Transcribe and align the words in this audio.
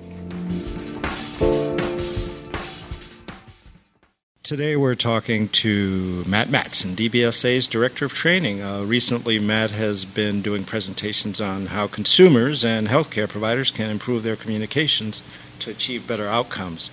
Today 4.44 4.76
we're 4.76 4.96
talking 4.96 5.48
to 5.50 6.26
Matt 6.28 6.50
Matson, 6.50 6.98
DBSA's 6.98 7.66
Director 7.66 8.04
of 8.04 8.14
Training. 8.14 8.62
Uh, 8.62 8.84
recently, 8.84 9.40
Matt 9.40 9.72
has 9.72 10.04
been 10.04 10.42
doing 10.42 10.66
presentations 10.66 11.40
on 11.40 11.68
how 11.68 11.88
consumers 11.88 12.66
and 12.66 12.90
healthcare 12.90 13.30
providers 13.30 13.72
can 13.72 13.90
improve 13.90 14.24
their 14.24 14.36
communications 14.36 15.24
to 15.60 15.72
achieve 15.72 16.06
better 16.06 16.28
outcomes. 16.28 16.90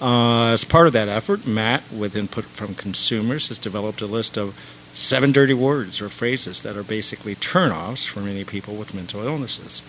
Uh, 0.00 0.50
as 0.52 0.64
part 0.64 0.86
of 0.86 0.92
that 0.92 1.08
effort, 1.08 1.46
Matt, 1.46 1.82
with 1.92 2.14
input 2.14 2.44
from 2.44 2.74
consumers, 2.74 3.48
has 3.48 3.58
developed 3.58 4.00
a 4.00 4.06
list 4.06 4.38
of 4.38 4.56
seven 4.92 5.32
dirty 5.32 5.54
words 5.54 6.00
or 6.00 6.08
phrases 6.08 6.62
that 6.62 6.76
are 6.76 6.82
basically 6.82 7.34
turnoffs 7.34 8.06
for 8.06 8.20
many 8.20 8.44
people 8.44 8.74
with 8.74 8.94
mental 8.94 9.24
illnesses. 9.24 9.82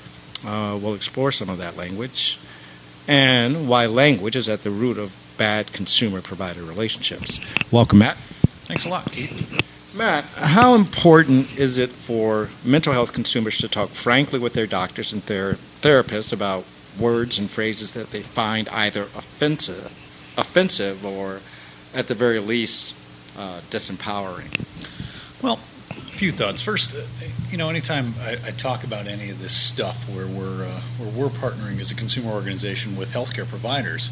Uh, 0.45 0.77
we'll 0.81 0.95
explore 0.95 1.31
some 1.31 1.49
of 1.49 1.57
that 1.57 1.77
language 1.77 2.39
and 3.07 3.67
why 3.67 3.87
language 3.87 4.35
is 4.35 4.47
at 4.47 4.61
the 4.61 4.69
root 4.69 4.97
of 4.97 5.15
bad 5.37 5.71
consumer 5.73 6.21
provider 6.21 6.63
relationships. 6.63 7.39
Welcome, 7.71 7.99
Matt. 7.99 8.17
Thanks 8.67 8.85
a 8.85 8.89
lot, 8.89 9.11
Keith. 9.11 9.97
Matt, 9.97 10.23
how 10.35 10.75
important 10.75 11.57
is 11.57 11.79
it 11.79 11.89
for 11.89 12.49
mental 12.63 12.93
health 12.93 13.13
consumers 13.13 13.57
to 13.57 13.67
talk 13.67 13.89
frankly 13.89 14.37
with 14.37 14.53
their 14.53 14.67
doctors 14.67 15.11
and 15.11 15.23
their 15.23 15.53
therapists 15.81 16.31
about 16.31 16.65
words 16.99 17.37
and 17.39 17.49
phrases 17.49 17.91
that 17.93 18.11
they 18.11 18.21
find 18.21 18.67
either 18.69 19.03
offensive, 19.03 19.85
offensive 20.37 21.05
or, 21.05 21.39
at 21.93 22.07
the 22.07 22.15
very 22.15 22.39
least, 22.39 22.95
uh, 23.37 23.59
disempowering? 23.69 24.53
Well, 25.41 25.59
a 25.91 25.93
few 25.93 26.31
thoughts. 26.31 26.61
First, 26.61 26.95
uh, 26.95 26.99
you 27.49 27.57
know, 27.57 27.69
anytime 27.69 28.13
I, 28.21 28.33
I, 28.33 28.51
talk 28.51 28.83
about 28.83 29.07
any 29.07 29.29
of 29.29 29.39
this 29.39 29.55
stuff 29.55 29.97
where 30.09 30.27
we're 30.27 30.63
uh, 30.63 30.81
where 30.97 31.09
we're 31.09 31.29
partnering 31.29 31.79
as 31.79 31.91
a 31.91 31.95
consumer 31.95 32.31
organization 32.31 32.95
with 32.95 33.11
healthcare 33.11 33.47
providers, 33.47 34.11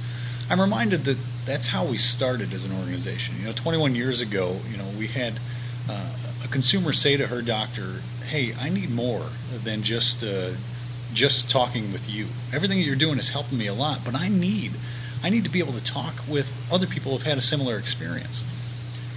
I'm 0.49 0.61
reminded 0.61 1.03
that 1.05 1.17
that's 1.45 1.67
how 1.67 1.85
we 1.85 1.97
started 1.97 2.53
as 2.53 2.63
an 2.63 2.71
organization. 2.79 3.35
You 3.39 3.45
know, 3.47 3.51
21 3.51 3.95
years 3.95 4.21
ago, 4.21 4.55
you 4.71 4.77
know, 4.77 4.87
we 4.97 5.07
had 5.07 5.33
uh, 5.89 6.09
a 6.45 6.47
consumer 6.47 6.93
say 6.93 7.17
to 7.17 7.27
her 7.27 7.41
doctor, 7.41 8.01
"Hey, 8.25 8.53
I 8.59 8.69
need 8.69 8.89
more 8.89 9.25
than 9.63 9.83
just." 9.83 10.23
Just 11.13 11.49
talking 11.49 11.91
with 11.91 12.09
you. 12.09 12.27
Everything 12.51 12.77
that 12.79 12.83
you're 12.83 12.95
doing 12.95 13.17
is 13.17 13.29
helping 13.29 13.57
me 13.57 13.67
a 13.67 13.73
lot, 13.73 14.03
but 14.03 14.15
I 14.15 14.27
need 14.27 14.73
I 15.23 15.29
need 15.29 15.45
to 15.45 15.49
be 15.49 15.59
able 15.59 15.73
to 15.73 15.83
talk 15.83 16.13
with 16.27 16.55
other 16.71 16.85
people 16.85 17.11
who've 17.11 17.23
had 17.23 17.37
a 17.37 17.41
similar 17.41 17.77
experience. 17.77 18.45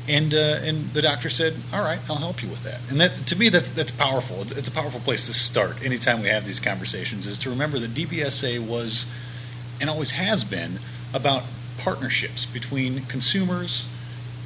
And 0.08 0.32
uh, 0.34 0.60
and 0.62 0.92
the 0.92 1.02
doctor 1.02 1.28
said, 1.28 1.54
"All 1.72 1.82
right, 1.82 2.00
I'll 2.08 2.16
help 2.16 2.42
you 2.42 2.48
with 2.48 2.64
that." 2.64 2.80
And 2.88 3.00
that 3.00 3.26
to 3.28 3.36
me, 3.36 3.48
that's 3.48 3.70
that's 3.70 3.92
powerful. 3.92 4.42
It's, 4.42 4.52
it's 4.52 4.68
a 4.68 4.72
powerful 4.72 5.00
place 5.00 5.26
to 5.26 5.32
start 5.32 5.84
anytime 5.84 6.22
we 6.22 6.28
have 6.28 6.44
these 6.44 6.58
conversations. 6.58 7.26
Is 7.26 7.40
to 7.40 7.50
remember 7.50 7.78
that 7.78 7.94
DBSA 7.94 8.66
was 8.66 9.06
and 9.80 9.90
always 9.90 10.10
has 10.10 10.44
been 10.44 10.78
about 11.14 11.44
partnerships 11.78 12.46
between 12.46 13.04
consumers 13.06 13.88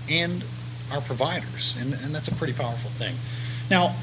and 0.08 0.44
our 0.90 1.00
providers, 1.00 1.76
and, 1.80 1.94
and 1.94 2.14
that's 2.14 2.28
a 2.28 2.34
pretty 2.34 2.52
powerful 2.52 2.90
thing. 2.90 3.16
Now, 3.70 3.96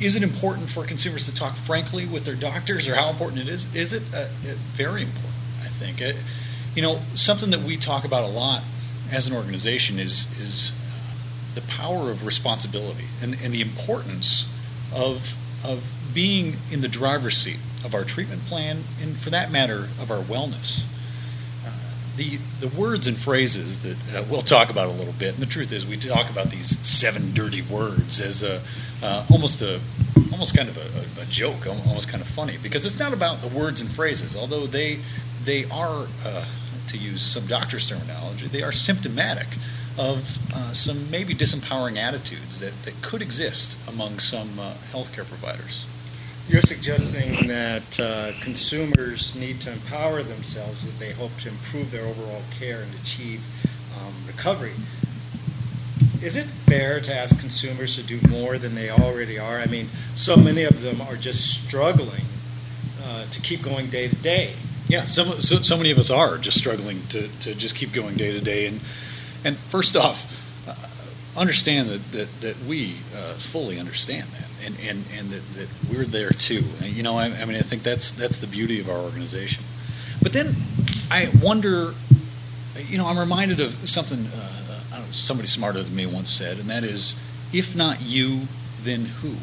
is 0.00 0.16
it 0.16 0.22
important 0.22 0.70
for 0.70 0.84
consumers 0.84 1.26
to 1.26 1.34
talk 1.34 1.54
frankly 1.54 2.06
with 2.06 2.24
their 2.24 2.34
doctors, 2.34 2.88
or 2.88 2.94
how 2.94 3.10
important 3.10 3.42
it 3.42 3.48
is? 3.48 3.74
Is 3.74 3.92
it 3.92 4.02
uh, 4.14 4.26
very 4.72 5.02
important? 5.02 5.32
I 5.62 5.68
think 5.68 6.00
it, 6.00 6.16
you 6.74 6.82
know 6.82 7.00
something 7.14 7.50
that 7.50 7.60
we 7.60 7.76
talk 7.76 8.04
about 8.04 8.24
a 8.24 8.28
lot 8.28 8.62
as 9.10 9.26
an 9.26 9.34
organization 9.34 9.98
is 9.98 10.26
is 10.40 10.72
uh, 10.72 11.54
the 11.54 11.60
power 11.62 12.10
of 12.10 12.26
responsibility 12.26 13.06
and, 13.22 13.36
and 13.42 13.52
the 13.52 13.60
importance 13.60 14.46
of 14.92 15.36
of 15.64 15.82
being 16.12 16.56
in 16.70 16.80
the 16.80 16.88
driver's 16.88 17.36
seat 17.36 17.58
of 17.84 17.94
our 17.94 18.04
treatment 18.04 18.44
plan, 18.46 18.78
and 19.02 19.16
for 19.16 19.30
that 19.30 19.50
matter, 19.50 19.88
of 20.00 20.10
our 20.10 20.22
wellness. 20.22 20.84
The 22.16 22.38
the 22.60 22.68
words 22.68 23.06
and 23.08 23.16
phrases 23.16 23.80
that 23.80 24.16
uh, 24.16 24.24
we'll 24.30 24.42
talk 24.42 24.70
about 24.70 24.88
a 24.88 24.92
little 24.92 25.14
bit, 25.14 25.34
and 25.34 25.42
the 25.42 25.46
truth 25.46 25.72
is, 25.72 25.84
we 25.84 25.96
talk 25.96 26.30
about 26.30 26.48
these 26.48 26.78
seven 26.86 27.34
dirty 27.34 27.62
words 27.62 28.20
as 28.20 28.42
a 28.42 28.60
uh, 29.02 29.26
almost 29.30 29.62
a 29.62 29.80
almost 30.32 30.56
kind 30.56 30.68
of 30.68 30.76
a, 30.76 31.22
a, 31.22 31.26
joke, 31.26 31.66
almost 31.66 32.08
kind 32.08 32.20
of 32.20 32.28
funny, 32.28 32.56
because 32.62 32.86
it's 32.86 32.98
not 32.98 33.12
about 33.12 33.40
the 33.42 33.48
words 33.48 33.80
and 33.80 33.90
phrases, 33.90 34.36
although 34.36 34.66
they 34.66 34.98
they 35.44 35.64
are, 35.66 36.06
uh, 36.24 36.44
to 36.88 36.96
use 36.98 37.22
some 37.22 37.46
doctor's 37.46 37.88
terminology, 37.88 38.46
they 38.46 38.62
are 38.62 38.72
symptomatic 38.72 39.46
of 39.98 40.38
uh, 40.54 40.72
some 40.72 41.10
maybe 41.10 41.34
disempowering 41.34 41.98
attitudes 41.98 42.60
that, 42.60 42.72
that 42.82 43.00
could 43.02 43.22
exist 43.22 43.76
among 43.88 44.18
some 44.18 44.58
uh, 44.58 44.72
healthcare 44.92 45.26
providers. 45.26 45.86
You're 46.48 46.60
suggesting 46.60 47.48
that 47.48 48.00
uh, 48.00 48.32
consumers 48.40 49.34
need 49.34 49.60
to 49.62 49.72
empower 49.72 50.22
themselves 50.22 50.86
if 50.86 50.98
they 50.98 51.12
hope 51.12 51.34
to 51.38 51.48
improve 51.48 51.90
their 51.90 52.04
overall 52.04 52.42
care 52.58 52.82
and 52.82 52.94
achieve 52.94 53.42
um, 53.98 54.14
recovery 54.26 54.72
is 56.24 56.36
it 56.38 56.46
fair 56.46 57.00
to 57.00 57.14
ask 57.14 57.38
consumers 57.38 57.96
to 57.96 58.02
do 58.02 58.18
more 58.30 58.56
than 58.56 58.74
they 58.74 58.88
already 58.88 59.38
are? 59.38 59.58
I 59.58 59.66
mean, 59.66 59.88
so 60.14 60.36
many 60.36 60.62
of 60.62 60.80
them 60.80 61.02
are 61.02 61.16
just 61.16 61.66
struggling 61.66 62.24
uh, 63.04 63.26
to 63.30 63.40
keep 63.42 63.62
going 63.62 63.90
day 63.90 64.08
to 64.08 64.16
day. 64.16 64.54
Yeah, 64.88 65.04
so, 65.04 65.38
so, 65.38 65.76
many 65.76 65.90
of 65.90 65.98
us 65.98 66.10
are 66.10 66.38
just 66.38 66.56
struggling 66.58 67.02
to, 67.10 67.28
to 67.40 67.54
just 67.54 67.76
keep 67.76 67.92
going 67.92 68.16
day 68.16 68.32
to 68.32 68.40
day. 68.40 68.66
And 68.66 68.80
and 69.44 69.56
first 69.56 69.96
off, 69.96 70.24
understand 71.36 71.88
that 71.88 72.12
that, 72.12 72.40
that 72.40 72.56
we 72.68 72.96
uh, 73.16 73.34
fully 73.34 73.78
understand 73.78 74.28
that, 74.28 74.48
and 74.64 74.76
and, 74.80 75.04
and 75.18 75.30
that, 75.30 75.42
that 75.54 75.68
we're 75.90 76.04
there 76.04 76.30
too. 76.30 76.62
And, 76.82 76.92
you 76.92 77.02
know, 77.02 77.16
I, 77.16 77.26
I 77.26 77.44
mean, 77.44 77.56
I 77.56 77.62
think 77.62 77.82
that's 77.82 78.12
that's 78.12 78.38
the 78.38 78.46
beauty 78.46 78.80
of 78.80 78.88
our 78.88 78.98
organization. 78.98 79.64
But 80.22 80.32
then 80.32 80.54
I 81.10 81.28
wonder, 81.42 81.92
you 82.88 82.98
know, 82.98 83.06
I'm 83.06 83.18
reminded 83.18 83.60
of 83.60 83.72
something 83.88 84.18
uh, 84.26 84.54
somebody 85.14 85.48
smarter 85.48 85.82
than 85.82 85.94
me 85.94 86.06
once 86.06 86.30
said, 86.30 86.58
and 86.58 86.70
that 86.70 86.84
is, 86.84 87.14
if 87.52 87.76
not 87.76 88.00
you, 88.00 88.40
then 88.82 89.04
who? 89.04 89.34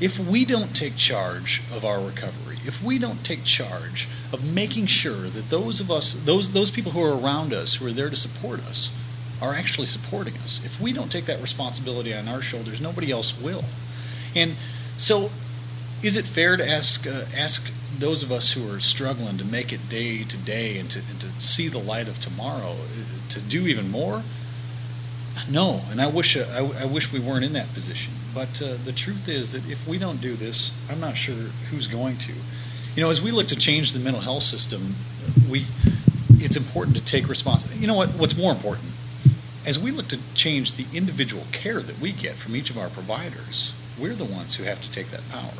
If 0.00 0.18
we 0.18 0.44
don't 0.44 0.74
take 0.74 0.96
charge 0.96 1.62
of 1.74 1.84
our 1.84 2.00
recovery, 2.00 2.56
if 2.66 2.82
we 2.82 2.98
don't 2.98 3.22
take 3.24 3.44
charge 3.44 4.08
of 4.32 4.42
making 4.54 4.86
sure 4.86 5.12
that 5.12 5.50
those 5.50 5.80
of 5.80 5.90
us, 5.90 6.14
those 6.24 6.52
those 6.52 6.70
people 6.70 6.92
who 6.92 7.02
are 7.02 7.18
around 7.20 7.52
us, 7.52 7.74
who 7.74 7.86
are 7.86 7.92
there 7.92 8.08
to 8.08 8.16
support 8.16 8.60
us, 8.60 8.90
are 9.42 9.54
actually 9.54 9.86
supporting 9.86 10.34
us, 10.38 10.60
if 10.64 10.80
we 10.80 10.92
don't 10.92 11.10
take 11.10 11.26
that 11.26 11.40
responsibility 11.40 12.14
on 12.14 12.28
our 12.28 12.42
shoulders, 12.42 12.80
nobody 12.80 13.10
else 13.10 13.38
will. 13.40 13.64
And 14.34 14.54
so, 14.96 15.30
is 16.02 16.16
it 16.16 16.24
fair 16.24 16.56
to 16.56 16.68
ask 16.68 17.06
uh, 17.06 17.24
ask 17.36 17.70
those 17.98 18.22
of 18.22 18.32
us 18.32 18.52
who 18.52 18.72
are 18.72 18.80
struggling 18.80 19.38
to 19.38 19.44
make 19.44 19.72
it 19.72 19.88
day 19.88 20.24
to 20.24 20.36
day 20.36 20.78
and 20.78 20.88
to, 20.90 20.98
and 20.98 21.20
to 21.20 21.26
see 21.40 21.68
the 21.68 21.78
light 21.78 22.08
of 22.08 22.18
tomorrow 22.20 22.72
uh, 22.72 23.28
to 23.30 23.40
do 23.40 23.66
even 23.66 23.90
more? 23.90 24.22
No, 25.48 25.80
and 25.90 26.00
I 26.00 26.06
wish 26.06 26.36
uh, 26.36 26.44
I, 26.52 26.82
I, 26.82 26.84
wish 26.84 27.12
we 27.12 27.18
weren't 27.18 27.44
in 27.44 27.54
that 27.54 27.72
position. 27.74 28.12
But 28.34 28.60
uh, 28.62 28.74
the 28.84 28.92
truth 28.92 29.28
is 29.28 29.52
that 29.52 29.68
if 29.68 29.86
we 29.86 29.98
don't 29.98 30.20
do 30.20 30.34
this, 30.34 30.72
I'm 30.90 31.00
not 31.00 31.16
sure 31.16 31.34
who's 31.70 31.86
going 31.86 32.16
to. 32.18 32.32
You 32.94 33.02
know, 33.02 33.10
as 33.10 33.22
we 33.22 33.30
look 33.30 33.48
to 33.48 33.56
change 33.56 33.92
the 33.92 34.00
mental 34.00 34.20
health 34.20 34.42
system, 34.42 34.94
we 35.50 35.64
it's 36.38 36.56
important 36.56 36.96
to 36.96 37.04
take 37.04 37.28
responsibility. 37.28 37.80
You 37.80 37.86
know 37.86 37.94
what? 37.94 38.10
What's 38.10 38.36
more 38.36 38.52
important? 38.52 38.88
As 39.66 39.78
we 39.78 39.90
look 39.90 40.08
to 40.08 40.18
change 40.34 40.74
the 40.74 40.86
individual 40.96 41.44
care 41.52 41.80
that 41.80 41.98
we 42.00 42.12
get 42.12 42.34
from 42.34 42.56
each 42.56 42.70
of 42.70 42.78
our 42.78 42.88
providers, 42.88 43.74
we're 43.98 44.14
the 44.14 44.24
ones 44.24 44.54
who 44.54 44.64
have 44.64 44.80
to 44.80 44.90
take 44.90 45.10
that 45.10 45.28
power. 45.28 45.52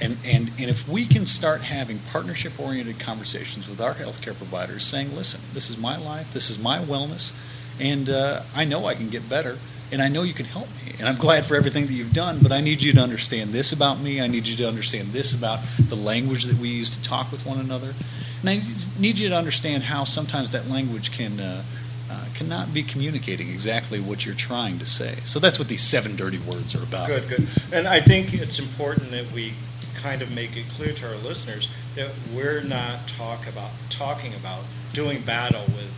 And, 0.00 0.16
and, 0.24 0.48
and 0.58 0.70
if 0.70 0.88
we 0.88 1.06
can 1.06 1.26
start 1.26 1.60
having 1.60 1.98
partnership 2.12 2.58
oriented 2.58 2.98
conversations 2.98 3.68
with 3.68 3.80
our 3.80 3.94
healthcare 3.94 4.36
providers 4.36 4.84
saying, 4.84 5.14
listen, 5.14 5.40
this 5.52 5.70
is 5.70 5.76
my 5.76 5.98
life, 5.98 6.32
this 6.32 6.50
is 6.50 6.58
my 6.58 6.78
wellness, 6.78 7.32
and 7.78 8.08
uh, 8.08 8.42
I 8.54 8.64
know 8.64 8.86
I 8.86 8.94
can 8.94 9.10
get 9.10 9.28
better, 9.28 9.56
and 9.92 10.00
I 10.00 10.08
know 10.08 10.22
you 10.22 10.32
can 10.32 10.46
help 10.46 10.68
me. 10.84 10.94
And 10.98 11.06
I'm 11.06 11.18
glad 11.18 11.44
for 11.44 11.54
everything 11.54 11.86
that 11.86 11.92
you've 11.92 12.14
done, 12.14 12.38
but 12.42 12.52
I 12.52 12.62
need 12.62 12.82
you 12.82 12.94
to 12.94 13.00
understand 13.00 13.50
this 13.50 13.72
about 13.72 14.00
me. 14.00 14.20
I 14.20 14.26
need 14.26 14.48
you 14.48 14.56
to 14.56 14.68
understand 14.68 15.08
this 15.08 15.34
about 15.34 15.60
the 15.88 15.96
language 15.96 16.44
that 16.44 16.56
we 16.56 16.70
use 16.70 16.96
to 16.96 17.02
talk 17.02 17.30
with 17.30 17.44
one 17.44 17.60
another. 17.60 17.92
And 18.40 18.50
I 18.50 18.62
need 18.98 19.18
you 19.18 19.28
to 19.28 19.36
understand 19.36 19.82
how 19.82 20.04
sometimes 20.04 20.52
that 20.52 20.68
language 20.68 21.12
can 21.12 21.38
uh, 21.38 21.62
uh, 22.12 22.24
cannot 22.34 22.72
be 22.74 22.82
communicating 22.82 23.48
exactly 23.48 23.98
what 24.00 24.26
you're 24.26 24.34
trying 24.34 24.78
to 24.78 24.86
say. 24.86 25.16
So 25.24 25.38
that's 25.38 25.58
what 25.58 25.68
these 25.68 25.82
seven 25.82 26.16
dirty 26.16 26.38
words 26.38 26.74
are 26.74 26.82
about. 26.82 27.06
Good, 27.06 27.28
good. 27.28 27.48
And 27.72 27.88
I 27.88 28.00
think 28.00 28.34
it's 28.34 28.58
important 28.58 29.10
that 29.12 29.30
we 29.32 29.54
kind 29.94 30.20
of 30.20 30.34
make 30.34 30.56
it 30.56 30.64
clear 30.76 30.92
to 30.92 31.08
our 31.08 31.16
listeners 31.16 31.70
that 31.94 32.10
we're 32.34 32.62
not 32.62 33.06
talk 33.08 33.46
about 33.46 33.70
talking 33.88 34.34
about 34.34 34.64
doing 34.92 35.22
battle 35.22 35.64
with 35.66 35.92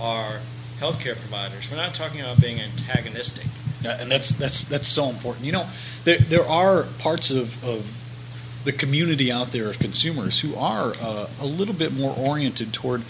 our 0.00 0.40
healthcare 0.78 1.16
providers. 1.16 1.70
We're 1.70 1.76
not 1.76 1.94
talking 1.94 2.20
about 2.20 2.40
being 2.40 2.60
antagonistic. 2.60 3.46
Yeah, 3.82 3.96
and 4.00 4.10
that's 4.10 4.30
that's 4.30 4.64
that's 4.64 4.88
so 4.88 5.08
important. 5.08 5.46
You 5.46 5.52
know, 5.52 5.66
there 6.04 6.18
there 6.18 6.46
are 6.46 6.84
parts 6.98 7.30
of, 7.30 7.64
of 7.64 7.86
the 8.64 8.72
community 8.72 9.32
out 9.32 9.52
there 9.52 9.70
of 9.70 9.78
consumers 9.78 10.40
who 10.40 10.54
are 10.56 10.92
uh, 11.00 11.26
a 11.40 11.46
little 11.46 11.74
bit 11.74 11.94
more 11.94 12.14
oriented 12.16 12.74
toward 12.74 13.02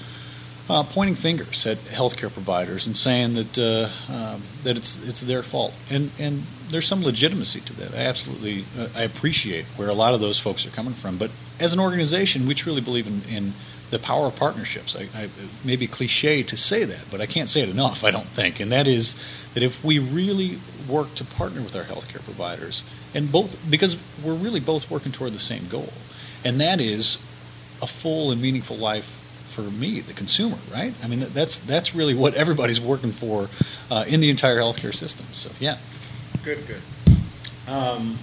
uh, 0.71 0.85
pointing 0.85 1.17
fingers 1.17 1.67
at 1.67 1.79
healthcare 1.87 2.33
providers 2.33 2.87
and 2.87 2.97
saying 2.97 3.35
that 3.35 3.59
uh, 3.59 3.89
um, 4.13 4.41
that 4.63 4.77
it's 4.77 5.03
it's 5.03 5.21
their 5.21 5.43
fault, 5.43 5.75
and 5.91 6.11
and 6.19 6.43
there's 6.71 6.87
some 6.87 7.03
legitimacy 7.03 7.61
to 7.61 7.73
that. 7.75 7.93
I 7.93 8.07
absolutely 8.07 8.65
uh, 8.79 8.87
I 8.95 9.03
appreciate 9.03 9.65
where 9.77 9.89
a 9.89 9.95
lot 9.95 10.15
of 10.15 10.21
those 10.21 10.39
folks 10.39 10.65
are 10.67 10.71
coming 10.71 10.95
from, 10.95 11.17
but 11.17 11.33
as 11.59 11.75
an 11.75 11.81
organization, 11.81 12.47
we 12.47 12.55
truly 12.55 12.81
believe 12.81 13.09
in, 13.09 13.23
in 13.35 13.53
the 13.91 13.99
power 13.99 14.27
of 14.27 14.37
partnerships. 14.37 14.95
I, 14.95 15.09
I, 15.19 15.23
it 15.25 15.31
may 15.65 15.75
be 15.75 15.89
cliche 15.89 16.45
to 16.45 16.57
say 16.57 16.85
that, 16.85 17.11
but 17.11 17.21
I 17.21 17.27
can't 17.27 17.49
say 17.49 17.63
it 17.63 17.69
enough. 17.69 18.05
I 18.05 18.13
don't 18.13 18.29
think, 18.29 18.61
and 18.61 18.71
that 18.71 18.87
is 18.87 19.17
that 19.55 19.65
if 19.65 19.83
we 19.83 19.99
really 19.99 20.57
work 20.89 21.13
to 21.17 21.25
partner 21.25 21.63
with 21.63 21.75
our 21.75 21.83
healthcare 21.83 22.25
providers, 22.25 22.85
and 23.13 23.33
both 23.33 23.59
because 23.69 23.97
we're 24.25 24.35
really 24.35 24.61
both 24.61 24.89
working 24.89 25.11
toward 25.11 25.33
the 25.33 25.41
same 25.41 25.67
goal, 25.69 25.93
and 26.45 26.61
that 26.61 26.81
is 26.81 27.19
a 27.83 27.89
full 27.89 28.31
and 28.31 28.41
meaningful 28.41 28.77
life 28.77 29.17
for 29.51 29.63
me, 29.63 30.01
the 30.01 30.13
consumer, 30.13 30.57
right? 30.73 30.95
I 31.03 31.07
mean, 31.09 31.21
that's 31.21 31.61
that's 31.61 31.95
really 31.95 32.15
what 32.15 32.35
everybody's 32.35 32.81
working 32.81 33.13
for 33.13 33.49
uh, 33.91 34.05
in 34.07 34.21
the 34.21 34.31
entire 34.31 34.59
healthcare 34.59 34.95
system. 34.95 35.27
So, 35.33 35.51
yeah. 35.61 35.77
Good, 36.45 36.59
good. 36.67 36.81
Um, 37.69 38.19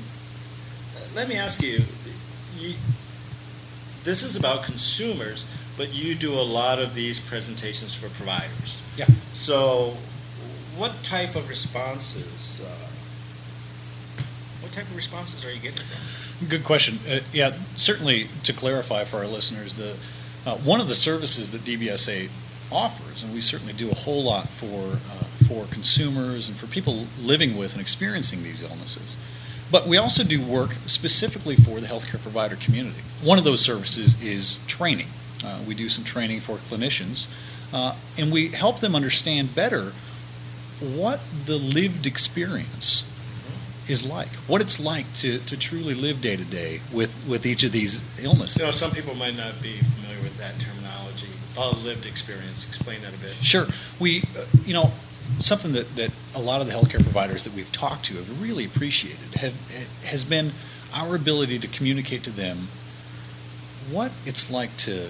let 1.16 1.28
me 1.30 1.36
ask 1.36 1.62
you, 1.62 1.82
you, 2.58 2.74
this 4.04 4.24
is 4.24 4.36
about 4.36 4.64
consumers, 4.64 5.46
but 5.78 5.94
you 5.94 6.16
do 6.16 6.34
a 6.34 6.42
lot 6.42 6.80
of 6.80 6.94
these 6.94 7.20
presentations 7.20 7.94
for 7.94 8.10
providers. 8.10 8.82
Yeah. 8.98 9.06
So, 9.34 9.96
what 10.78 10.92
type 11.04 11.36
of 11.36 11.50
responses? 11.50 12.62
Uh, 12.66 12.88
what 14.62 14.72
type 14.72 14.86
of 14.86 14.96
responses 14.96 15.46
are 15.46 15.52
you 15.52 15.60
getting 15.60 15.84
from? 15.84 16.48
Good 16.50 16.64
question. 16.64 17.00
Uh, 17.10 17.20
yeah, 17.34 17.54
certainly 17.78 18.28
to 18.44 18.54
clarify 18.54 19.04
for 19.06 19.18
our 19.18 19.28
listeners, 19.28 19.78
the 19.78 19.96
uh, 20.45 20.56
one 20.57 20.80
of 20.80 20.88
the 20.88 20.95
services 20.95 21.51
that 21.51 21.62
DBSA 21.62 22.30
offers, 22.72 23.24
and 23.24 23.34
we 23.34 23.42
certainly 23.42 23.74
do 23.74 23.89
a 23.89 23.95
whole 23.95 24.24
lot 24.24 24.48
for 24.48 24.66
uh, 24.66 25.24
for 25.48 25.66
consumers 25.74 26.50
and 26.50 26.57
for 26.57 26.68
people 26.68 27.06
living 27.22 27.57
with 27.57 27.74
and 27.74 27.81
experiencing 27.81 28.44
these 28.44 28.63
illnesses. 28.63 29.16
But 29.72 29.88
we 29.88 29.98
also 29.98 30.24
do 30.24 30.42
work 30.42 30.72
specifically 30.86 31.56
for 31.56 31.80
the 31.80 31.88
healthcare 31.88 32.22
provider 32.22 32.56
community. 32.56 33.01
One 33.22 33.38
of 33.38 33.44
those 33.44 33.62
services 33.62 34.22
is 34.22 34.60
training. 34.68 35.07
Uh, 35.44 35.60
we 35.68 35.75
do 35.75 35.89
some 35.89 36.04
training 36.04 36.40
for 36.40 36.57
clinicians, 36.57 37.28
uh, 37.74 37.95
and 38.18 38.31
we 38.31 38.50
help 38.50 38.80
them 38.80 38.95
understand 38.95 39.54
better 39.54 39.92
what 40.80 41.19
the 41.45 41.57
lived 41.57 42.06
experience 42.06 43.04
is 43.90 44.06
like, 44.06 44.28
what 44.48 44.62
it's 44.62 44.80
like 44.80 45.12
to, 45.16 45.40
to 45.40 45.57
truly 45.57 45.94
live 45.94 46.22
day 46.22 46.36
to 46.36 46.44
day 46.44 46.81
with 46.94 47.16
with 47.28 47.45
each 47.45 47.63
of 47.63 47.72
these 47.72 48.04
illnesses. 48.22 48.57
You 48.57 48.66
know, 48.66 48.72
some 48.72 48.92
people 48.92 49.16
might 49.16 49.36
not 49.36 49.62
be 49.62 49.78
familiar 49.78 50.06
that 50.38 50.60
terminology. 50.60 51.30
Uh, 51.57 51.72
lived 51.84 52.06
experience. 52.06 52.66
Explain 52.66 53.01
that 53.01 53.13
a 53.13 53.18
bit. 53.18 53.34
Sure. 53.42 53.66
We, 54.00 54.22
uh, 54.38 54.45
you 54.66 54.74
know, 54.74 54.92
something 55.39 55.74
that, 55.74 55.95
that 55.95 56.12
a 56.36 56.42
lot 56.42 56.62
of 56.62 56.68
the 56.68 56.74
healthcare 56.74 57.04
providers 57.04 57.44
that 57.45 57.54
we've 57.54 57.72
talked 57.72 58.06
to 58.06 58.16
have 58.16 58.42
really 58.42 58.66
appreciated 58.66 59.36
have, 59.36 59.54
has 60.04 60.24
been 60.24 60.51
our 60.94 61.16
ability 61.16 61.60
to 61.60 61.68
communicate 61.68 62.24
to 62.24 62.31
them 62.31 62.68
what 63.92 64.12
it's 64.25 64.51
like 64.51 64.75
to 64.78 65.10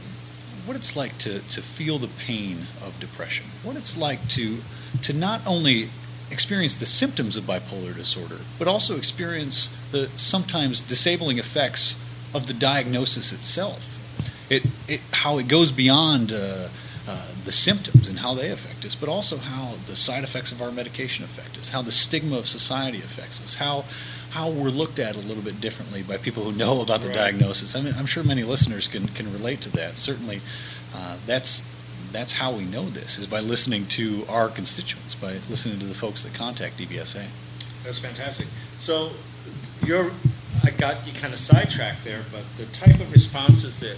what 0.65 0.75
it's 0.75 0.97
like 0.97 1.18
to, 1.19 1.39
to 1.39 1.62
feel 1.62 1.97
the 1.97 2.09
pain 2.25 2.57
of 2.81 3.00
depression, 3.00 3.45
what 3.63 3.77
it's 3.77 3.95
like 3.95 4.27
to 4.27 4.57
to 5.03 5.13
not 5.13 5.41
only 5.47 5.89
experience 6.31 6.75
the 6.75 6.85
symptoms 6.85 7.38
of 7.38 7.45
bipolar 7.45 7.95
disorder, 7.95 8.39
but 8.59 8.68
also 8.68 8.97
experience 8.97 9.69
the 9.91 10.09
sometimes 10.18 10.81
disabling 10.81 11.38
effects 11.38 11.95
of 12.33 12.47
the 12.47 12.53
diagnosis 12.53 13.31
itself. 13.31 13.96
It, 14.49 14.65
it 14.88 15.01
how 15.11 15.39
it 15.39 15.47
goes 15.47 15.71
beyond 15.71 16.31
uh, 16.31 16.69
uh, 17.07 17.27
the 17.45 17.51
symptoms 17.51 18.09
and 18.09 18.19
how 18.19 18.33
they 18.33 18.51
affect 18.51 18.85
us, 18.85 18.95
but 18.95 19.09
also 19.09 19.38
how 19.38 19.73
the 19.88 19.95
side 19.95 20.23
effects 20.23 20.51
of 20.51 20.61
our 20.61 20.71
medication 20.71 21.23
affect 21.25 21.57
us, 21.57 21.69
how 21.69 21.81
the 21.81 21.91
stigma 21.91 22.38
of 22.38 22.47
society 22.47 22.99
affects 22.99 23.44
us, 23.44 23.53
how 23.53 23.85
how 24.31 24.49
we're 24.49 24.69
looked 24.69 24.99
at 24.99 25.15
a 25.15 25.19
little 25.19 25.44
bit 25.44 25.59
differently 25.61 26.03
by 26.03 26.17
people 26.17 26.44
who 26.44 26.51
know 26.51 26.81
about 26.81 27.01
the 27.01 27.07
right. 27.07 27.15
diagnosis. 27.15 27.75
I 27.75 27.81
mean, 27.81 27.94
I'm 27.97 28.05
sure 28.05 28.23
many 28.23 28.44
listeners 28.44 28.88
can 28.88 29.07
can 29.07 29.31
relate 29.31 29.61
to 29.61 29.69
that. 29.73 29.97
Certainly, 29.97 30.41
uh, 30.95 31.17
that's 31.25 31.63
that's 32.11 32.33
how 32.33 32.51
we 32.51 32.65
know 32.65 32.83
this 32.83 33.17
is 33.17 33.27
by 33.27 33.39
listening 33.39 33.85
to 33.88 34.25
our 34.29 34.49
constituents, 34.49 35.15
by 35.15 35.33
listening 35.49 35.79
to 35.79 35.85
the 35.85 35.94
folks 35.94 36.23
that 36.23 36.33
contact 36.33 36.77
DBSA. 36.77 37.25
That's 37.83 37.99
fantastic. 37.99 38.47
So 38.77 39.11
you're, 39.85 40.11
I 40.63 40.71
got 40.71 41.05
you 41.07 41.13
kind 41.13 41.33
of 41.33 41.39
sidetracked 41.39 42.03
there, 42.03 42.21
but 42.31 42.44
the 42.57 42.65
type 42.73 42.99
of 42.99 43.11
responses 43.11 43.79
that 43.79 43.97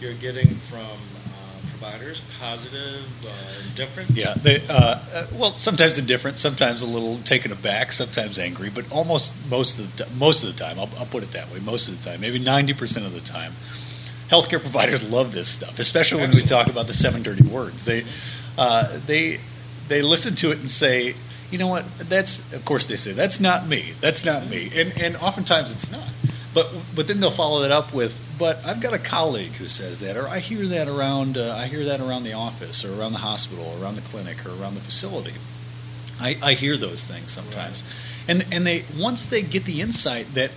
you're 0.00 0.14
getting 0.14 0.48
from 0.48 0.80
uh, 0.80 1.60
providers, 1.70 2.22
positive, 2.38 3.04
uh, 3.26 3.68
indifferent? 3.68 4.10
Yeah, 4.10 4.34
they, 4.34 4.62
uh, 4.68 4.98
well, 5.38 5.52
sometimes 5.52 5.98
indifferent, 5.98 6.38
sometimes 6.38 6.82
a 6.82 6.86
little 6.86 7.16
taken 7.18 7.52
aback, 7.52 7.92
sometimes 7.92 8.38
angry, 8.38 8.70
but 8.70 8.90
almost 8.92 9.32
most 9.50 9.78
of 9.78 9.96
the 9.96 10.06
most 10.18 10.42
of 10.42 10.52
the 10.52 10.58
time, 10.58 10.78
I'll, 10.78 10.88
I'll 10.98 11.06
put 11.06 11.22
it 11.22 11.32
that 11.32 11.50
way, 11.52 11.60
most 11.60 11.88
of 11.88 12.02
the 12.02 12.10
time, 12.10 12.20
maybe 12.20 12.40
90% 12.40 13.04
of 13.04 13.12
the 13.12 13.20
time, 13.20 13.52
healthcare 14.28 14.60
providers 14.60 15.08
love 15.10 15.32
this 15.32 15.48
stuff, 15.48 15.78
especially 15.78 16.20
when 16.20 16.30
we 16.30 16.42
talk 16.42 16.68
about 16.68 16.86
the 16.86 16.94
seven 16.94 17.22
dirty 17.22 17.44
words. 17.44 17.84
They 17.84 18.04
uh, 18.56 18.98
they 19.06 19.38
they 19.88 20.02
listen 20.02 20.34
to 20.36 20.52
it 20.52 20.58
and 20.58 20.70
say, 20.70 21.14
you 21.50 21.58
know 21.58 21.68
what? 21.68 21.84
That's 21.98 22.52
of 22.52 22.64
course 22.64 22.86
they 22.88 22.96
say 22.96 23.12
that's 23.12 23.40
not 23.40 23.66
me. 23.66 23.92
That's 24.00 24.24
not 24.24 24.46
me. 24.48 24.70
And 24.74 24.92
and 25.02 25.16
oftentimes 25.16 25.72
it's 25.72 25.90
not. 25.90 26.06
But 26.52 26.72
but 26.94 27.06
then 27.06 27.20
they'll 27.20 27.30
follow 27.30 27.62
it 27.62 27.70
up 27.70 27.92
with, 27.92 28.18
but 28.38 28.66
I've 28.66 28.80
got 28.80 28.92
a 28.92 28.98
colleague 28.98 29.52
who 29.52 29.68
says 29.68 30.00
that, 30.00 30.16
or 30.16 30.28
I 30.28 30.40
hear 30.40 30.66
that 30.66 30.88
around 30.88 31.38
uh, 31.38 31.54
I 31.56 31.66
hear 31.66 31.84
that 31.86 32.00
around 32.00 32.24
the 32.24 32.32
office, 32.32 32.84
or 32.84 32.92
around 32.92 33.12
the 33.12 33.18
hospital, 33.18 33.64
or 33.64 33.82
around 33.82 33.94
the 33.94 34.02
clinic, 34.02 34.44
or 34.44 34.50
around 34.50 34.74
the 34.74 34.80
facility. 34.80 35.34
I, 36.18 36.36
I 36.42 36.54
hear 36.54 36.76
those 36.76 37.04
things 37.04 37.32
sometimes, 37.32 37.82
right. 37.82 38.34
and 38.34 38.46
and 38.52 38.66
they 38.66 38.84
once 38.98 39.26
they 39.26 39.42
get 39.42 39.64
the 39.64 39.80
insight 39.80 40.34
that 40.34 40.50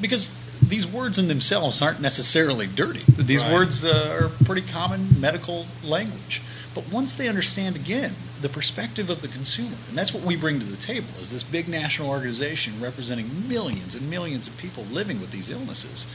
because 0.00 0.34
these 0.60 0.86
words 0.86 1.18
in 1.18 1.28
themselves 1.28 1.82
aren't 1.82 2.00
necessarily 2.00 2.66
dirty. 2.66 3.00
These 3.16 3.42
right. 3.42 3.52
words 3.52 3.84
uh, 3.84 4.18
are 4.20 4.44
pretty 4.44 4.62
common 4.62 5.20
medical 5.20 5.66
language. 5.82 6.42
But 6.74 6.88
once 6.88 7.16
they 7.16 7.28
understand 7.28 7.76
again 7.76 8.14
the 8.42 8.48
perspective 8.48 9.08
of 9.08 9.22
the 9.22 9.28
consumer, 9.28 9.76
and 9.88 9.96
that's 9.96 10.12
what 10.12 10.24
we 10.24 10.36
bring 10.36 10.58
to 10.58 10.66
the 10.66 10.76
table, 10.76 11.08
is 11.20 11.30
this 11.30 11.42
big 11.42 11.68
national 11.68 12.10
organization 12.10 12.74
representing 12.80 13.26
millions 13.48 13.94
and 13.94 14.10
millions 14.10 14.48
of 14.48 14.56
people 14.58 14.84
living 14.90 15.20
with 15.20 15.30
these 15.30 15.50
illnesses. 15.50 16.06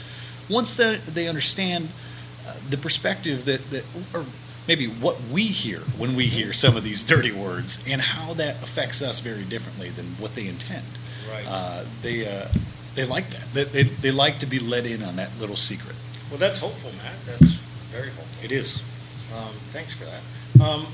Once 0.50 0.76
that 0.76 1.02
they 1.06 1.28
understand 1.28 1.88
uh, 2.48 2.54
the 2.70 2.78
perspective 2.78 3.46
that, 3.46 3.62
that 3.72 3.84
or 4.14 4.26
maybe 4.68 4.88
what 4.88 5.18
we 5.32 5.44
hear 5.44 5.80
when 5.98 6.16
we 6.16 6.26
hear 6.26 6.54
some 6.54 6.76
of 6.76 6.84
these 6.84 7.04
dirty 7.04 7.32
words, 7.32 7.84
and 7.88 8.02
how 8.02 8.34
that 8.34 8.56
affects 8.62 9.02
us 9.02 9.22
very 9.22 9.44
differently 9.44 9.90
than 9.90 10.06
what 10.20 10.36
they 10.36 10.48
intend. 10.48 10.86
Right. 11.32 11.46
Uh, 11.48 11.84
they 12.02 12.28
uh, 12.28 12.48
they 12.96 13.06
like 13.06 13.30
that. 13.30 13.54
They, 13.54 13.64
they, 13.64 13.84
they 13.84 14.12
like 14.12 14.40
to 14.40 14.46
be 14.46 14.60
let 14.60 14.86
in 14.86 15.04
on 15.04 15.16
that 15.16 15.30
little 15.40 15.56
secret. 15.56 15.96
Well, 16.30 16.40
that's 16.40 16.60
hopeful, 16.60 16.92
Matt. 17.04 17.16
That's 17.26 17.52
very 17.92 18.10
hopeful. 18.10 18.44
It 18.44 18.52
is. 18.52 18.82
Um, 19.36 19.54
thanks 19.72 19.94
for 19.94 20.06
that. 20.06 20.68
Um, 20.68 20.88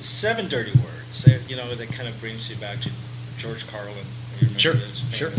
seven 0.00 0.48
dirty 0.48 0.72
words. 0.72 1.28
You 1.48 1.56
know, 1.56 1.74
that 1.74 1.88
kind 1.92 2.08
of 2.08 2.18
brings 2.20 2.50
you 2.50 2.56
back 2.56 2.80
to 2.80 2.90
George 3.38 3.66
Carlin. 3.68 3.94
sure. 4.56 4.74
sure. 5.10 5.30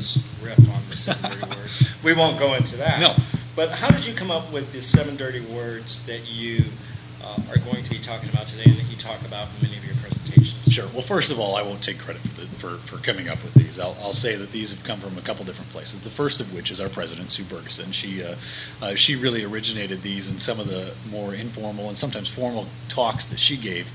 riff 0.41 0.59
on 0.59 0.81
the 0.89 0.97
seven 0.97 1.31
dirty 1.31 1.55
words. 1.55 1.89
We 2.03 2.13
won't 2.13 2.39
go 2.39 2.55
into 2.55 2.77
that. 2.77 2.99
No. 2.99 3.15
But 3.55 3.71
how 3.71 3.89
did 3.89 4.05
you 4.05 4.13
come 4.13 4.31
up 4.31 4.51
with 4.53 4.71
the 4.71 4.81
seven 4.81 5.17
dirty 5.17 5.41
words 5.41 6.05
that 6.05 6.31
you 6.31 6.63
uh, 7.23 7.37
are 7.49 7.57
going 7.59 7.83
to 7.83 7.89
be 7.89 7.99
talking 7.99 8.29
about 8.29 8.47
today 8.47 8.63
and 8.65 8.77
that 8.77 8.89
you 8.89 8.97
talk 8.97 9.19
about 9.25 9.47
in 9.55 9.67
many 9.67 9.77
of 9.77 9.85
your 9.85 9.95
presentations? 9.95 10.58
Sure. 10.69 10.87
Well, 10.93 11.01
first 11.01 11.31
of 11.31 11.39
all, 11.39 11.55
I 11.55 11.63
won't 11.63 11.81
take 11.81 11.97
credit 11.97 12.21
for, 12.21 12.41
the, 12.41 12.47
for, 12.47 12.69
for 12.85 13.03
coming 13.03 13.27
up 13.27 13.41
with 13.43 13.55
these. 13.55 13.79
I'll, 13.79 13.97
I'll, 14.01 14.13
say 14.13 14.35
that 14.35 14.51
these 14.51 14.71
have 14.71 14.83
come 14.83 14.99
from 14.99 15.17
a 15.17 15.21
couple 15.21 15.43
different 15.43 15.71
places. 15.71 16.01
The 16.01 16.11
first 16.11 16.41
of 16.41 16.53
which 16.53 16.69
is 16.69 16.79
our 16.79 16.89
president, 16.89 17.31
Sue 17.31 17.43
Bergeson. 17.43 17.91
She 17.91 18.23
uh, 18.23 18.35
uh, 18.81 18.93
she 18.93 19.15
really 19.15 19.43
originated 19.43 20.01
these 20.01 20.31
in 20.31 20.37
some 20.37 20.59
of 20.59 20.67
the 20.67 20.93
more 21.09 21.33
informal 21.33 21.87
and 21.87 21.97
sometimes 21.97 22.29
formal 22.29 22.67
talks 22.87 23.27
that 23.27 23.39
she 23.39 23.57
gave 23.57 23.89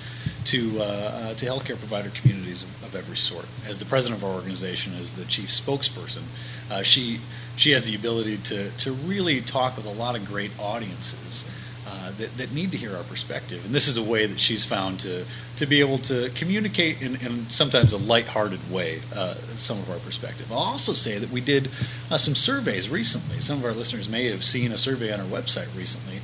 to 0.47 0.81
uh, 0.81 0.83
uh, 0.83 1.35
to 1.35 1.47
healthcare 1.47 1.79
provider 1.79 2.11
communities 2.11 2.65
of, 2.65 2.85
of, 2.85 2.97
every 2.97 3.17
sort. 3.17 3.47
As 3.69 3.79
the 3.79 3.85
president 3.85 4.23
of 4.23 4.29
our 4.29 4.35
organization, 4.35 4.95
as 4.95 5.15
the 5.17 5.25
chief 5.27 5.51
spokesperson, 5.51 6.23
uh, 6.71 6.83
she 6.83 7.21
she 7.57 7.71
has 7.71 7.87
the 7.87 7.95
ability 7.95 8.39
to 8.39 8.71
to 8.71 8.93
really 9.07 9.41
talk 9.43 9.77
with 9.77 9.87
a 9.87 9.93
lot 9.93 10.17
of 10.17 10.27
great 10.27 10.51
audiences 10.59 11.45
uh, 11.95 12.11
that, 12.19 12.37
that 12.39 12.53
need 12.53 12.73
to 12.73 12.77
hear 12.77 12.97
our 12.97 13.05
perspective. 13.05 13.65
And 13.65 13.75
this 13.75 13.87
is 13.87 13.97
a 13.97 14.03
way 14.03 14.27
that 14.27 14.41
she's 14.41 14.65
found 14.65 15.01
to, 15.01 15.25
to 15.57 15.67
be 15.67 15.81
able 15.81 15.99
to 15.99 16.31
communicate 16.31 17.03
in, 17.03 17.15
in 17.25 17.49
sometimes 17.51 17.93
a 17.93 17.99
lighthearted 17.99 18.71
way 18.71 19.01
uh, 19.15 19.35
some 19.55 19.79
of 19.79 19.89
our 19.91 19.99
perspective. 19.99 20.51
I'll 20.51 20.59
also 20.59 20.93
say 20.93 21.19
that 21.19 21.31
we 21.31 21.41
did 21.41 21.71
uh, 22.11 22.19
some 22.19 22.35
surveys 22.35 22.91
recently. 22.91 23.41
Some 23.41 23.59
of 23.59 23.65
our 23.65 23.73
listeners 23.73 24.09
may 24.09 24.31
have 24.31 24.43
seen 24.43 24.73
a 24.73 24.79
survey 24.79 25.13
on 25.13 25.21
our 25.21 25.27
website 25.27 25.75
recently 25.77 26.19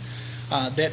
uh, 0.51 0.71
that 0.71 0.93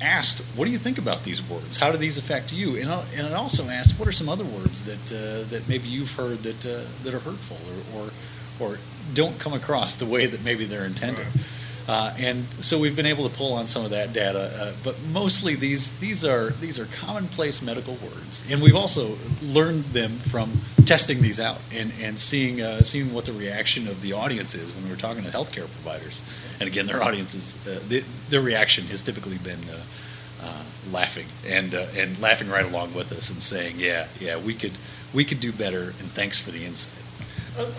asked, 0.00 0.40
"What 0.56 0.64
do 0.64 0.72
you 0.72 0.78
think 0.78 0.98
about 0.98 1.22
these 1.22 1.40
words? 1.48 1.76
How 1.76 1.92
do 1.92 1.96
these 1.96 2.18
affect 2.18 2.52
you?" 2.52 2.76
And, 2.76 2.90
and 3.16 3.26
it 3.28 3.32
also 3.34 3.68
asked, 3.68 3.98
"What 3.98 4.08
are 4.08 4.12
some 4.12 4.28
other 4.28 4.44
words 4.44 4.86
that 4.86 5.12
uh, 5.12 5.48
that 5.50 5.68
maybe 5.68 5.88
you've 5.88 6.12
heard 6.12 6.42
that 6.42 6.60
that 7.04 7.14
are 7.14 7.20
hurtful 7.20 7.58
or, 7.94 8.00
or 8.02 8.10
or 8.58 8.78
don't 9.14 9.38
come 9.38 9.52
across 9.52 9.96
the 9.96 10.06
way 10.06 10.26
that 10.26 10.42
maybe 10.42 10.64
they're 10.64 10.86
intended?" 10.86 11.26
Right. 11.26 11.44
Uh, 11.88 12.14
and 12.18 12.44
so 12.60 12.78
we've 12.78 12.94
been 12.94 13.06
able 13.06 13.28
to 13.28 13.36
pull 13.36 13.54
on 13.54 13.66
some 13.66 13.84
of 13.84 13.90
that 13.90 14.12
data, 14.12 14.52
uh, 14.56 14.72
but 14.84 14.96
mostly 15.12 15.56
these 15.56 15.98
these 15.98 16.24
are 16.24 16.50
these 16.60 16.78
are 16.78 16.86
commonplace 16.86 17.60
medical 17.60 17.94
words, 17.94 18.44
and 18.48 18.62
we've 18.62 18.76
also 18.76 19.16
learned 19.42 19.84
them 19.86 20.12
from 20.12 20.50
testing 20.84 21.20
these 21.20 21.40
out 21.40 21.58
and 21.74 21.92
and 22.00 22.18
seeing 22.18 22.60
uh, 22.60 22.82
seeing 22.82 23.12
what 23.12 23.24
the 23.24 23.32
reaction 23.32 23.88
of 23.88 24.00
the 24.00 24.12
audience 24.12 24.54
is 24.54 24.72
when 24.74 24.88
we're 24.88 24.96
talking 24.96 25.24
to 25.24 25.30
healthcare 25.30 25.68
providers. 25.82 26.22
And 26.60 26.68
again, 26.68 26.86
their 26.86 27.02
audiences, 27.02 27.58
uh, 27.66 27.80
the, 27.88 28.04
their 28.30 28.40
reaction 28.40 28.86
has 28.86 29.02
typically 29.02 29.38
been 29.38 29.58
uh, 29.68 30.46
uh, 30.46 30.62
laughing 30.92 31.26
and 31.48 31.74
and 31.74 32.20
laughing 32.20 32.48
right 32.48 32.64
along 32.64 32.94
with 32.94 33.10
us 33.10 33.30
and 33.30 33.42
saying, 33.42 33.80
"Yeah, 33.80 34.06
yeah, 34.20 34.38
we 34.38 34.54
could 34.54 34.72
we 35.12 35.24
could 35.24 35.40
do 35.40 35.50
better," 35.50 35.82
and 35.82 36.12
thanks 36.12 36.38
for 36.38 36.52
the 36.52 36.64
insight. 36.64 36.92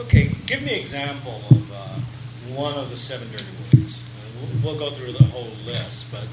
Okay, 0.02 0.30
give 0.46 0.62
me 0.62 0.74
an 0.74 0.80
example 0.82 1.42
of 1.50 1.64
one 2.56 2.76
of 2.76 2.90
the 2.90 2.98
seven 2.98 3.28
dirty 3.32 3.46
words. 3.46 3.63
We'll, 4.64 4.78
go 4.78 4.90
through 4.90 5.12
the 5.14 5.24
whole 5.26 5.50
list, 5.66 6.12
but 6.12 6.28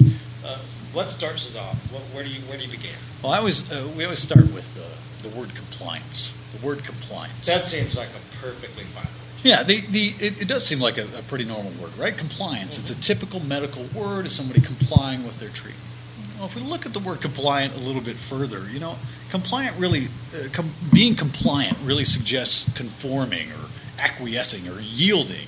uh, 0.45 0.57
what 0.93 1.09
starts 1.09 1.49
it 1.49 1.57
off? 1.57 1.75
What, 1.91 2.01
where 2.13 2.23
do 2.23 2.29
you 2.29 2.41
where 2.41 2.57
do 2.57 2.65
you 2.65 2.71
begin? 2.71 2.95
Well, 3.23 3.31
I 3.31 3.37
always 3.37 3.71
uh, 3.71 3.87
we 3.97 4.03
always 4.03 4.19
start 4.19 4.51
with 4.53 4.67
uh, 4.77 5.27
the 5.27 5.35
word 5.37 5.53
compliance. 5.55 6.33
The 6.59 6.65
word 6.65 6.83
compliance. 6.83 7.45
That 7.45 7.63
seems 7.63 7.95
like 7.95 8.09
a 8.09 8.37
perfectly 8.37 8.83
fine 8.85 9.03
word. 9.03 9.21
Yeah, 9.43 9.63
the, 9.63 9.79
the 9.79 10.25
it, 10.25 10.41
it 10.43 10.47
does 10.47 10.65
seem 10.65 10.79
like 10.79 10.97
a, 10.97 11.05
a, 11.17 11.23
pretty 11.23 11.45
normal 11.45 11.71
word, 11.81 11.97
right? 11.97 12.15
Compliance. 12.15 12.73
Mm-hmm. 12.73 12.81
It's 12.81 12.91
a 12.91 12.93
mm-hmm. 12.93 13.01
typical 13.01 13.39
medical 13.41 13.83
word. 13.95 14.25
Is 14.25 14.33
somebody 14.33 14.61
complying 14.61 15.25
with 15.25 15.39
their 15.39 15.49
treatment? 15.49 15.83
Well, 16.37 16.47
if 16.47 16.55
we 16.55 16.61
look 16.61 16.85
at 16.85 16.93
the 16.93 16.99
word 16.99 17.21
compliant 17.21 17.75
a 17.75 17.79
little 17.79 18.01
bit 18.01 18.15
further, 18.15 18.67
you 18.71 18.79
know, 18.79 18.95
compliant 19.29 19.77
really 19.77 20.07
uh, 20.35 20.47
com- 20.51 20.71
being 20.91 21.15
compliant 21.15 21.77
really 21.83 22.05
suggests 22.05 22.71
conforming 22.75 23.51
or 23.51 23.65
acquiescing 23.99 24.67
or 24.67 24.79
yielding 24.79 25.47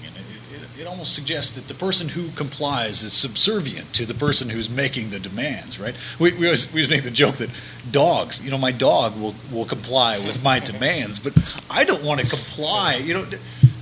it 0.79 0.87
almost 0.87 1.13
suggests 1.13 1.53
that 1.53 1.67
the 1.67 1.73
person 1.73 2.09
who 2.09 2.31
complies 2.31 3.03
is 3.03 3.13
subservient 3.13 3.93
to 3.93 4.05
the 4.05 4.13
person 4.13 4.49
who's 4.49 4.69
making 4.69 5.09
the 5.09 5.19
demands, 5.19 5.79
right? 5.79 5.95
We, 6.19 6.33
we, 6.33 6.47
always, 6.47 6.73
we 6.73 6.81
always 6.81 6.89
make 6.89 7.03
the 7.03 7.11
joke 7.11 7.35
that 7.35 7.49
dogs, 7.89 8.43
you 8.43 8.49
know, 8.49 8.57
my 8.57 8.71
dog 8.71 9.15
will, 9.19 9.35
will 9.51 9.65
comply 9.65 10.17
with 10.19 10.43
my 10.43 10.59
demands, 10.59 11.19
but 11.19 11.33
I 11.69 11.83
don't 11.83 12.03
want 12.03 12.21
to 12.21 12.27
comply. 12.27 12.95
You 12.95 13.13
know, 13.13 13.27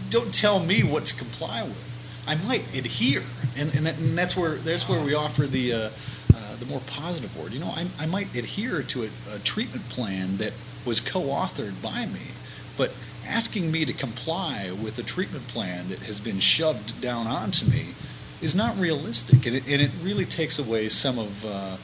don't 0.10 0.34
tell 0.34 0.60
me 0.60 0.84
what 0.84 1.06
to 1.06 1.16
comply 1.16 1.64
with. 1.64 1.88
I 2.28 2.36
might 2.36 2.76
adhere, 2.76 3.24
and, 3.58 3.74
and, 3.74 3.86
that, 3.88 3.98
and 3.98 4.18
that's 4.18 4.38
where 4.38 4.56
that's 4.56 4.88
where 4.88 5.04
we 5.04 5.16
offer 5.16 5.48
the 5.48 5.74
uh, 5.74 5.90
uh, 6.36 6.56
the 6.60 6.66
more 6.66 6.80
positive 6.82 7.36
word. 7.36 7.52
You 7.54 7.60
know, 7.60 7.72
I, 7.72 7.88
I 8.00 8.06
might 8.06 8.36
adhere 8.36 8.84
to 8.84 9.04
a, 9.04 9.10
a 9.36 9.40
treatment 9.40 9.90
plan 9.90 10.38
that 10.38 10.54
was 10.86 11.00
co-authored 11.00 11.82
by 11.82 12.06
me, 12.06 12.32
but 12.78 12.94
asking 13.32 13.72
me 13.72 13.86
to 13.86 13.94
comply 13.94 14.72
with 14.72 15.00
a 15.00 15.04
treatment 15.04 15.48
plan 15.48 15.90
that 15.90 16.00
has 16.00 16.20
been 16.20 16.40
shoved 16.40 17.02
down 17.02 17.28
onto 17.28 17.66
me 17.66 17.96
is 18.42 18.56
not 18.56 18.78
realistic, 18.78 19.46
and 19.46 19.56
it, 19.56 19.64
and 19.68 19.82
it 19.82 19.92
really 20.02 20.26
takes 20.26 20.60
away 20.60 20.90
some 20.90 21.18
of 21.18 21.46
uh, 21.46 21.78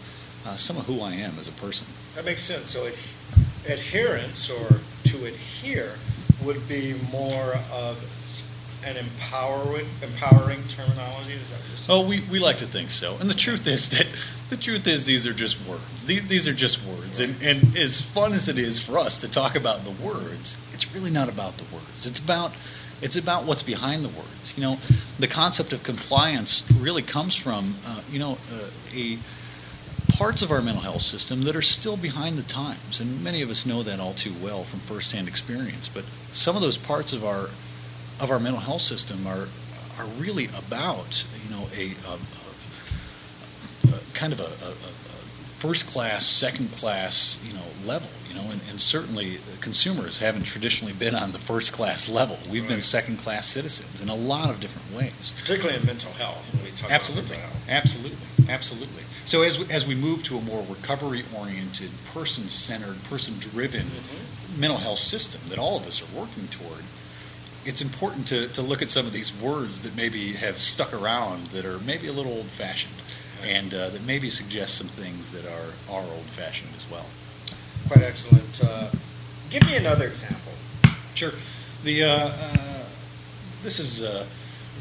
uh, 0.46 0.56
some 0.56 0.78
of 0.78 0.86
who 0.86 1.02
I 1.02 1.14
am 1.14 1.40
as 1.40 1.48
a 1.48 1.52
person. 1.54 1.88
That 2.16 2.26
makes 2.26 2.44
sense. 2.44 2.70
So 2.70 2.88
ad- 2.88 2.94
adherence 3.66 4.50
or 4.50 4.82
to 5.06 5.26
adhere 5.26 6.00
would 6.42 6.68
be 6.68 6.94
more 7.12 7.56
of 7.72 7.98
an 8.86 8.98
empowering, 8.98 9.88
empowering 10.02 10.64
terminology. 10.68 11.34
Is 11.34 11.50
that 11.50 11.60
what 11.60 11.78
Oh, 11.90 12.08
we, 12.08 12.22
we 12.32 12.40
like 12.40 12.58
to 12.58 12.66
think 12.66 12.92
so. 12.92 13.16
And 13.20 13.30
the 13.30 13.34
truth 13.36 13.68
is 13.68 13.90
that 13.90 14.08
the 14.50 14.58
truth 14.58 14.88
is 14.88 15.06
these 15.06 15.26
are 15.26 15.34
just 15.34 15.66
words. 15.68 16.06
These, 16.06 16.28
these 16.28 16.48
are 16.48 16.54
just 16.54 16.84
words. 16.86 17.20
Right. 17.20 17.30
And, 17.30 17.64
and 17.64 17.78
as 17.78 18.02
fun 18.02 18.34
as 18.34 18.50
it 18.50 18.58
is 18.58 18.80
for 18.80 18.98
us 19.00 19.22
to 19.22 19.32
talk 19.32 19.56
about 19.56 19.84
the 19.84 19.92
words, 20.06 20.58
it's 20.74 20.94
really 20.94 21.12
not 21.12 21.30
about 21.30 21.58
the 21.58 21.64
words. 21.76 22.06
It's 22.06 22.20
about 22.20 22.54
it's 23.00 23.16
about 23.16 23.46
what's 23.46 23.62
behind 23.62 24.04
the 24.04 24.10
words. 24.10 24.58
You 24.58 24.64
know, 24.64 24.78
the 25.20 25.28
concept 25.28 25.72
of 25.72 25.84
compliance 25.84 26.64
really 26.80 27.04
comes 27.04 27.36
from 27.36 27.76
uh, 27.86 28.02
you 28.10 28.20
know 28.20 28.38
uh, 28.54 28.70
a 28.96 29.18
parts 30.18 30.42
of 30.42 30.52
our 30.52 30.62
mental 30.62 30.82
health 30.82 31.02
system 31.02 31.44
that 31.44 31.56
are 31.56 31.62
still 31.62 31.98
behind 31.98 32.38
the 32.38 32.44
times, 32.44 33.00
and 33.00 33.24
many 33.24 33.42
of 33.42 33.50
us 33.50 33.66
know 33.66 33.84
that 33.84 34.00
all 34.00 34.14
too 34.14 34.34
well 34.42 34.64
from 34.64 34.80
firsthand 34.80 35.28
experience. 35.28 35.88
But 35.88 36.06
some 36.34 36.56
of 36.56 36.62
those 36.62 36.78
parts 36.78 37.14
of 37.14 37.24
our 37.24 37.50
of 38.20 38.32
our 38.32 38.40
mental 38.40 38.60
health 38.60 38.82
system 38.82 39.26
are 39.28 39.48
are 40.00 40.06
really 40.20 40.46
about 40.58 41.26
you 41.44 41.50
know 41.56 41.68
a, 41.76 41.92
a, 42.08 42.14
a, 43.92 43.96
a 43.96 44.00
kind 44.14 44.34
of 44.34 44.40
a, 44.40 44.48
first 45.58 45.88
class, 45.88 46.26
second 46.26 46.72
class 46.74 47.40
you 47.44 47.54
know 47.54 47.66
level. 47.86 48.10
You 48.30 48.36
know, 48.36 48.52
and, 48.52 48.62
and, 48.70 48.80
certainly 48.80 49.40
consumers 49.62 50.20
haven't 50.20 50.44
traditionally 50.44 50.94
been 50.94 51.16
on 51.16 51.32
the 51.32 51.40
first 51.40 51.74
class 51.74 52.08
level. 52.08 52.38
We've 52.52 52.62
right. 52.62 52.70
been 52.70 52.82
second 52.82 53.18
class 53.18 53.48
citizens 53.48 54.02
in 54.02 54.10
a 54.10 54.16
lot 54.16 54.52
of 54.52 54.60
different 54.60 54.96
ways, 54.96 55.34
particularly 55.40 55.80
in 55.80 55.86
mental 55.86 56.12
health. 56.14 56.54
When 56.54 56.64
we 56.64 56.72
talk 56.72 56.92
absolutely, 56.92 57.36
about 57.36 57.50
mental 57.50 57.60
health. 57.60 57.84
absolutely, 57.84 58.54
absolutely. 58.54 59.04
So 59.26 59.42
as 59.42 59.58
we, 59.58 59.74
as 59.74 59.88
we 59.88 59.96
move 59.96 60.24
to 60.24 60.38
a 60.38 60.42
more 60.42 60.64
recovery 60.70 61.24
oriented, 61.36 61.90
person 62.14 62.48
centered, 62.48 63.02
person 63.06 63.36
driven 63.40 63.82
mm-hmm. 63.82 64.62
mental 64.62 64.78
health 64.78 65.00
system 65.00 65.42
that 65.50 65.58
all 65.58 65.78
of 65.78 65.88
us 65.88 66.02
are 66.02 66.20
working 66.20 66.48
toward 66.48 66.84
it's 67.68 67.82
important 67.82 68.28
to, 68.28 68.48
to 68.50 68.62
look 68.62 68.82
at 68.82 68.90
some 68.90 69.06
of 69.06 69.12
these 69.12 69.38
words 69.42 69.82
that 69.82 69.96
maybe 69.96 70.34
have 70.34 70.60
stuck 70.60 70.94
around 70.94 71.46
that 71.48 71.66
are 71.66 71.80
maybe 71.80 72.08
a 72.08 72.14
little 72.14 72.32
old 72.32 72.46
fashioned 72.46 72.94
and 73.46 73.74
uh, 73.74 73.90
that 73.90 74.02
maybe 74.06 74.30
suggest 74.30 74.78
some 74.78 74.88
things 74.88 75.34
that 75.34 75.46
are, 75.46 75.94
are 75.94 76.04
old 76.04 76.26
fashioned 76.26 76.72
as 76.76 76.90
well. 76.90 77.06
Quite 77.90 78.06
excellent. 78.06 78.62
Uh, 78.64 78.90
give 79.50 79.66
me 79.66 79.76
another 79.76 80.08
example. 80.08 80.54
Sure. 81.14 81.34
The 81.84 82.04
uh, 82.04 82.10
uh 82.10 82.86
this 83.64 83.80
is 83.80 84.04
uh, 84.04 84.26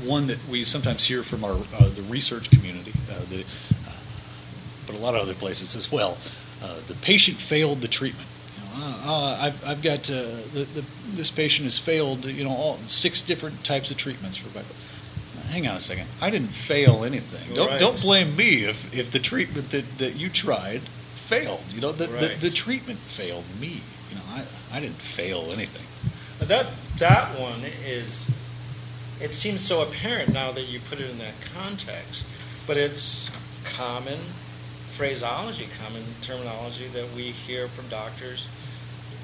one 0.04 0.28
that 0.28 0.38
we 0.48 0.62
sometimes 0.64 1.04
hear 1.04 1.22
from 1.22 1.44
our 1.44 1.56
uh, 1.78 1.88
the 1.88 2.02
research 2.08 2.50
community, 2.50 2.92
the, 3.30 3.44
but 4.86 4.94
a 4.94 4.98
lot 4.98 5.14
of 5.14 5.22
other 5.22 5.34
places 5.34 5.74
as 5.74 5.90
well. 5.90 6.16
the 6.86 6.94
patient 7.02 7.36
failed 7.36 7.80
the 7.80 7.88
treatment 7.88 8.28
uh, 8.78 9.38
I've, 9.40 9.66
I've 9.66 9.82
got 9.82 10.10
uh, 10.10 10.22
the, 10.52 10.66
the, 10.74 10.84
this 11.14 11.30
patient 11.30 11.64
has 11.64 11.78
failed, 11.78 12.24
you 12.24 12.44
know, 12.44 12.50
all 12.50 12.78
six 12.88 13.22
different 13.22 13.64
types 13.64 13.90
of 13.90 13.96
treatments 13.96 14.36
for 14.36 14.48
bipolar. 14.48 15.50
Hang 15.50 15.66
on 15.66 15.76
a 15.76 15.80
second. 15.80 16.06
I 16.20 16.30
didn't 16.30 16.48
fail 16.48 17.04
anything. 17.04 17.54
Don't 17.54 17.68
right. 17.68 17.80
don't 17.80 18.00
blame 18.00 18.34
me 18.36 18.64
if, 18.64 18.96
if 18.96 19.10
the 19.10 19.20
treatment 19.20 19.70
that, 19.70 19.98
that 19.98 20.16
you 20.16 20.28
tried 20.28 20.80
failed. 20.80 21.62
You 21.70 21.80
know, 21.80 21.92
the, 21.92 22.08
right. 22.08 22.20
the, 22.20 22.48
the 22.48 22.50
treatment 22.50 22.98
failed 22.98 23.44
me. 23.60 23.80
You 24.10 24.16
know, 24.16 24.22
I, 24.30 24.44
I 24.72 24.80
didn't 24.80 24.96
fail 24.96 25.52
anything. 25.52 25.86
That 26.48 26.66
that 26.98 27.40
one 27.40 27.60
is. 27.86 28.30
It 29.20 29.32
seems 29.32 29.62
so 29.64 29.82
apparent 29.82 30.32
now 30.32 30.52
that 30.52 30.64
you 30.64 30.78
put 30.90 31.00
it 31.00 31.08
in 31.08 31.18
that 31.18 31.32
context, 31.54 32.26
but 32.66 32.76
it's 32.76 33.30
common 33.64 34.18
phraseology, 34.90 35.68
common 35.82 36.02
terminology 36.22 36.86
that 36.88 37.06
we 37.14 37.22
hear 37.22 37.68
from 37.68 37.88
doctors 37.88 38.48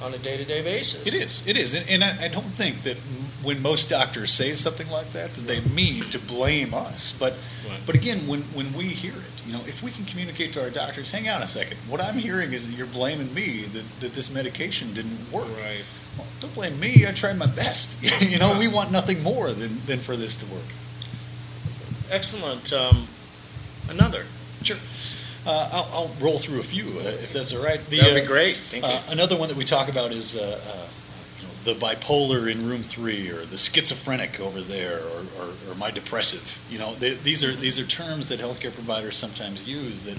on 0.00 0.14
a 0.14 0.18
day-to-day 0.18 0.62
basis. 0.62 1.06
It 1.06 1.14
is. 1.14 1.46
It 1.46 1.56
is, 1.56 1.74
and, 1.74 1.88
and 1.88 2.04
I, 2.04 2.24
I, 2.24 2.28
don't 2.28 2.42
think 2.42 2.82
that 2.82 2.96
when 3.42 3.62
most 3.62 3.88
doctors 3.88 4.30
say 4.30 4.54
something 4.54 4.88
like 4.88 5.10
that, 5.10 5.34
that 5.34 5.42
they 5.42 5.60
mean 5.60 6.04
to 6.10 6.18
blame 6.18 6.74
us. 6.74 7.12
But, 7.12 7.32
right. 7.68 7.80
but 7.86 7.94
again, 7.94 8.26
when 8.26 8.40
when 8.54 8.72
we 8.72 8.84
hear 8.84 9.12
it, 9.12 9.46
you 9.46 9.52
know, 9.52 9.60
if 9.60 9.82
we 9.82 9.90
can 9.90 10.04
communicate 10.04 10.54
to 10.54 10.62
our 10.62 10.70
doctors, 10.70 11.10
hang 11.10 11.28
on 11.28 11.42
a 11.42 11.46
second, 11.46 11.76
what 11.88 12.00
I'm 12.00 12.16
hearing 12.16 12.52
is 12.52 12.70
that 12.70 12.76
you're 12.76 12.86
blaming 12.86 13.32
me 13.34 13.62
that, 13.62 14.00
that 14.00 14.14
this 14.14 14.32
medication 14.32 14.92
didn't 14.94 15.32
work. 15.32 15.48
Right. 15.48 15.84
Well, 16.16 16.26
don't 16.40 16.54
blame 16.54 16.78
me. 16.78 17.06
I 17.06 17.12
tried 17.12 17.38
my 17.38 17.46
best. 17.46 18.02
you 18.22 18.38
know, 18.38 18.58
we 18.58 18.68
want 18.68 18.92
nothing 18.92 19.22
more 19.22 19.52
than 19.52 19.78
than 19.86 19.98
for 19.98 20.16
this 20.16 20.36
to 20.38 20.46
work. 20.46 20.64
Excellent. 22.10 22.72
Um, 22.72 23.06
another. 23.88 24.24
Sure. 24.62 24.76
Uh, 25.44 25.68
I'll, 25.72 25.88
I'll, 25.92 26.14
roll 26.20 26.38
through 26.38 26.60
a 26.60 26.62
few 26.62 26.84
uh, 26.84 27.02
if 27.02 27.32
that's 27.32 27.52
all 27.52 27.64
right. 27.64 27.80
The, 27.90 27.96
That'd 27.96 28.14
be 28.14 28.20
uh, 28.22 28.26
great. 28.26 28.56
Thank 28.56 28.84
you. 28.84 28.90
Uh, 28.92 29.02
another 29.10 29.36
one 29.36 29.48
that 29.48 29.56
we 29.56 29.64
talk 29.64 29.88
about 29.88 30.12
is 30.12 30.34
you 30.34 30.40
know, 30.40 31.54
the 31.64 31.74
bipolar 31.74 32.50
in 32.50 32.68
room 32.68 32.82
three, 32.82 33.28
or 33.30 33.44
the 33.46 33.58
schizophrenic 33.58 34.38
over 34.40 34.60
there, 34.60 34.98
or, 34.98 35.20
or, 35.40 35.48
or 35.68 35.74
my 35.76 35.90
depressive. 35.90 36.60
You 36.70 36.78
know, 36.78 36.94
they, 36.94 37.14
these 37.14 37.42
are 37.42 37.52
these 37.52 37.80
are 37.80 37.84
terms 37.84 38.28
that 38.28 38.38
healthcare 38.38 38.72
providers 38.72 39.16
sometimes 39.16 39.68
use 39.68 40.04
that 40.04 40.18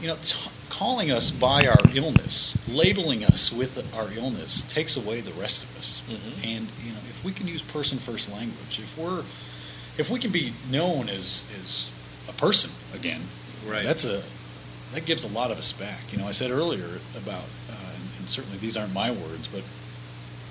you 0.00 0.08
know, 0.08 0.16
t- 0.22 0.50
calling 0.68 1.10
us 1.10 1.30
by 1.30 1.66
our 1.66 1.80
illness, 1.94 2.56
labeling 2.68 3.24
us 3.24 3.52
with 3.52 3.94
our 3.96 4.12
illness, 4.12 4.62
takes 4.64 4.96
away 4.96 5.20
the 5.20 5.32
rest 5.34 5.64
of 5.64 5.76
us. 5.78 6.02
Mm-hmm. 6.08 6.44
And 6.44 6.68
you 6.84 6.92
know, 6.92 6.98
if 7.08 7.22
we 7.24 7.32
can 7.32 7.46
use 7.46 7.62
person 7.62 7.98
first 7.98 8.30
language, 8.30 8.78
if 8.78 8.98
we're, 8.98 9.22
if 9.98 10.10
we 10.10 10.18
can 10.18 10.32
be 10.32 10.52
known 10.70 11.08
as 11.08 11.50
as 11.60 11.90
a 12.28 12.32
person 12.32 12.70
again, 12.94 13.20
Right. 13.68 13.84
That's 13.84 14.04
a 14.04 14.22
that 14.92 15.04
gives 15.04 15.24
a 15.24 15.28
lot 15.28 15.50
of 15.50 15.58
us 15.58 15.72
back. 15.72 15.98
You 16.12 16.18
know, 16.18 16.26
I 16.26 16.30
said 16.30 16.50
earlier 16.50 16.86
about, 17.16 17.42
uh, 17.70 17.92
and, 17.94 18.08
and, 18.18 18.28
certainly 18.28 18.58
these 18.58 18.76
aren't 18.76 18.94
my 18.94 19.10
words, 19.10 19.48
but 19.48 19.62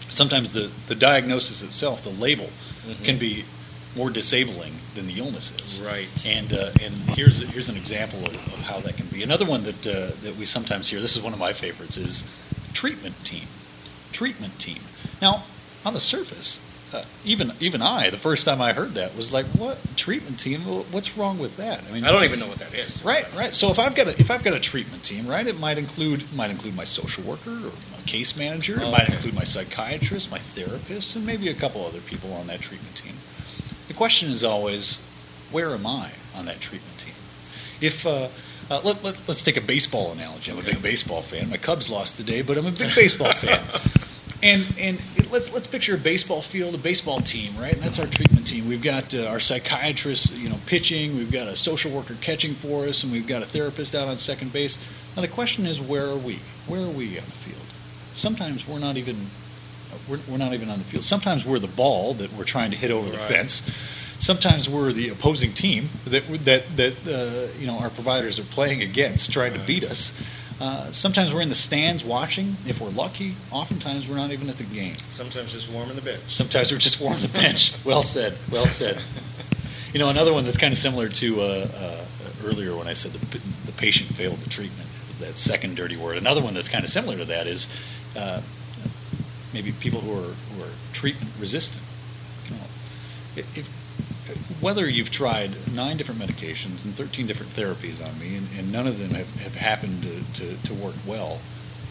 sometimes 0.10 0.52
the 0.52 0.70
the 0.88 0.96
diagnosis 0.96 1.64
itself, 1.64 2.04
the 2.04 2.10
label, 2.10 2.46
mm-hmm. 2.46 3.04
can 3.04 3.18
be 3.18 3.46
more 3.96 4.10
disabling 4.10 4.74
than 4.94 5.08
the 5.08 5.20
illness 5.20 5.52
is. 5.64 5.82
Right. 5.82 6.08
And 6.28 6.54
uh, 6.54 6.72
and 6.82 6.94
here's 7.16 7.40
here's 7.50 7.70
an 7.70 7.78
example 7.78 8.20
of, 8.26 8.36
of, 8.36 8.62
how 8.62 8.80
that 8.82 8.98
can 8.98 9.08
be. 9.08 9.24
Another 9.24 9.46
one 9.46 9.64
that 9.64 9.88
uh, 9.88 10.12
that 10.24 10.36
we 10.38 10.46
sometimes 10.46 10.90
hear. 10.90 11.00
This 11.00 11.16
is 11.16 11.24
one 11.24 11.34
of 11.34 11.40
my 11.40 11.54
favorites. 11.54 11.98
Is 11.98 12.26
treatment 12.74 13.16
team. 13.24 13.48
Treatment 14.12 14.58
team. 14.60 14.80
Now, 15.22 15.44
on 15.86 15.94
the 15.94 16.00
surface, 16.00 16.60
uh, 16.96 17.04
even 17.24 17.52
even 17.60 17.82
I, 17.82 18.10
the 18.10 18.18
first 18.18 18.46
time 18.46 18.62
I 18.62 18.74
heard 18.74 18.96
that, 18.96 19.16
was 19.16 19.32
like, 19.32 19.46
"What 19.58 19.78
treatment 19.96 20.40
team? 20.40 20.62
What's 20.62 21.18
wrong 21.18 21.38
with 21.38 21.58
that?" 21.58 21.84
I 21.88 21.94
mean, 21.94 22.04
I 22.04 22.12
don't 22.12 22.24
even 22.24 22.40
know 22.40 22.48
what 22.48 22.60
that 22.60 22.74
is. 22.74 23.04
Right, 23.04 23.26
right. 23.36 23.54
So 23.54 23.72
if 23.72 23.80
I've 23.80 23.96
got 23.96 24.08
a 24.08 24.20
if 24.20 24.32
I've 24.32 24.44
got 24.44 24.54
a 24.54 24.60
treatment 24.60 25.04
team, 25.04 25.28
right, 25.28 25.46
it 25.46 25.60
might 25.60 25.78
include 25.78 26.34
might 26.34 26.52
include 26.52 26.76
my 26.76 26.86
social 26.86 27.24
worker 27.24 27.52
or 27.52 27.72
my 27.92 28.02
case 28.06 28.38
manager. 28.38 28.78
Oh, 28.82 28.88
it 28.88 28.92
might 28.92 29.04
okay. 29.04 29.14
include 29.14 29.36
my 29.36 29.44
psychiatrist, 29.44 30.32
my 30.32 30.40
therapist, 30.40 31.16
and 31.16 31.26
maybe 31.26 31.50
a 31.50 31.54
couple 31.54 31.86
other 31.86 32.02
people 32.02 32.34
on 32.34 32.48
that 32.48 32.62
treatment 32.62 32.96
team. 32.96 33.14
The 33.88 33.94
question 33.94 34.32
is 34.32 34.44
always, 34.44 34.98
where 35.52 35.72
am 35.72 35.86
I 35.86 36.10
on 36.36 36.46
that 36.46 36.60
treatment 36.60 36.98
team? 36.98 37.14
If 37.82 38.06
uh, 38.06 38.30
uh, 38.70 38.82
let, 38.84 39.04
let, 39.04 39.30
us 39.30 39.44
take 39.44 39.58
a 39.58 39.62
baseball 39.62 40.12
analogy. 40.12 40.52
I'm 40.52 40.58
a 40.58 40.64
big 40.64 40.82
baseball 40.82 41.22
fan. 41.22 41.50
My 41.50 41.58
Cubs 41.58 41.90
lost 41.90 42.18
today, 42.18 42.42
but 42.42 42.58
I'm 42.58 42.66
a 42.66 42.72
big 42.72 42.96
baseball 42.96 43.32
fan. 43.32 43.62
And 44.46 44.64
and 44.80 45.02
it, 45.16 45.32
let's 45.32 45.52
let's 45.52 45.66
picture 45.66 45.96
a 45.96 45.98
baseball 45.98 46.40
field, 46.40 46.76
a 46.76 46.78
baseball 46.78 47.20
team, 47.20 47.52
right? 47.58 47.74
And 47.74 47.82
that's 47.82 47.98
our 48.00 48.06
treatment 48.06 48.46
team. 48.46 48.68
We've 48.68 48.84
got 48.84 49.16
uh, 49.16 49.26
our 49.26 49.40
psychiatrist, 49.40 50.38
you 50.38 50.50
know, 50.50 50.58
pitching. 50.68 51.18
We've 51.18 51.32
got 51.32 51.48
a 51.48 51.58
social 51.58 51.92
worker 51.92 52.16
catching 52.22 52.54
for 52.54 52.86
us, 52.86 53.04
and 53.04 53.12
we've 53.12 53.26
got 53.26 53.42
a 53.42 53.46
therapist 53.46 53.96
out 53.96 54.08
on 54.08 54.18
second 54.18 54.54
base. 54.54 54.78
Now 55.16 55.24
the 55.24 55.28
question 55.28 55.66
is, 55.66 55.82
where 55.82 56.06
are 56.06 56.18
we? 56.18 56.40
Where 56.68 56.82
are 56.82 56.90
we 56.90 57.18
on 57.18 57.26
the 57.26 57.32
field? 57.32 57.66
Sometimes 58.14 58.68
we're 58.68 58.78
not 58.78 58.98
even 58.98 59.16
we're, 60.08 60.20
we're 60.30 60.38
not 60.38 60.54
even 60.54 60.70
on 60.70 60.78
the 60.78 60.86
field. 60.86 61.04
Sometimes 61.04 61.44
we're 61.44 61.58
the 61.58 61.68
ball 61.68 62.14
that 62.14 62.32
we're 62.34 62.44
trying 62.44 62.70
to 62.70 62.78
hit 62.78 62.92
over 62.92 63.10
right. 63.10 63.14
the 63.14 63.18
fence. 63.18 63.64
Sometimes 64.20 64.70
we're 64.70 64.94
the 64.94 65.10
opposing 65.10 65.54
team 65.54 65.90
that 66.06 66.24
that 66.46 66.78
that 66.78 66.94
uh, 67.08 67.60
you 67.60 67.66
know 67.66 67.80
our 67.80 67.90
providers 67.90 68.38
are 68.38 68.44
playing 68.44 68.84
against, 68.84 69.32
trying 69.32 69.54
right. 69.54 69.62
to 69.62 69.68
beat 69.68 69.84
us. 69.84 70.14
Uh, 70.60 70.90
sometimes 70.92 71.34
we're 71.34 71.42
in 71.42 71.50
the 71.50 71.56
stands 71.56 72.04
watching. 72.04 72.56
If 72.66 72.80
we're 72.80 72.90
lucky, 72.90 73.36
oftentimes 73.52 74.08
we're 74.08 74.16
not 74.16 74.32
even 74.32 74.50
at 74.50 74.58
the 74.58 74.64
game. 74.64 74.96
Sometimes 75.10 75.52
just 75.52 75.70
warming 75.70 75.96
the 75.96 76.02
bench. 76.02 76.22
Sometimes 76.28 76.72
we're 76.72 76.78
just 76.78 77.02
warming 77.02 77.22
the 77.22 77.28
bench. 77.30 77.74
well 77.86 78.04
said. 78.04 78.38
Well 78.52 78.66
said. 78.66 78.98
You 79.94 80.00
know, 80.00 80.10
another 80.10 80.34
one 80.34 80.44
that's 80.44 80.58
kind 80.58 80.74
of 80.74 80.78
similar 80.78 81.08
to 81.08 81.40
uh, 81.40 81.68
uh, 81.74 82.06
earlier 82.44 82.76
when 82.76 82.86
I 82.86 82.92
said 82.92 83.14
the, 83.14 83.38
the 83.66 83.72
patient 83.72 84.10
failed 84.10 84.40
the 84.40 84.50
treatment 84.50 84.90
is 85.08 85.20
that 85.20 85.38
second 85.38 85.78
dirty 85.78 85.96
word. 85.96 86.18
Another 86.18 86.42
one 86.42 86.54
that's 86.54 86.68
kind 86.68 86.84
of 86.84 86.90
similar 86.90 87.16
to 87.16 87.24
that 87.24 87.48
is 87.48 87.70
uh, 88.18 88.42
maybe 89.54 89.72
people 89.72 90.02
who 90.02 90.12
are, 90.12 90.34
who 90.34 90.64
are 90.66 90.74
treatment 90.92 91.32
resistant. 91.40 91.82
You 92.50 92.58
know, 92.58 92.64
if, 93.38 93.85
whether 94.62 94.88
you've 94.88 95.12
tried 95.12 95.52
nine 95.74 95.98
different 95.98 96.22
medications 96.22 96.86
and 96.86 96.94
13 96.96 97.28
different 97.28 97.54
therapies 97.54 98.06
on 98.06 98.18
me, 98.20 98.36
and, 98.36 98.48
and 98.58 98.72
none 98.72 98.88
of 98.88 99.00
them 99.00 99.10
have, 99.12 99.30
have 99.42 99.56
happened 99.56 100.04
to, 100.04 100.42
to, 100.42 100.64
to, 100.68 100.74
work 100.76 100.96
well, 101.06 101.40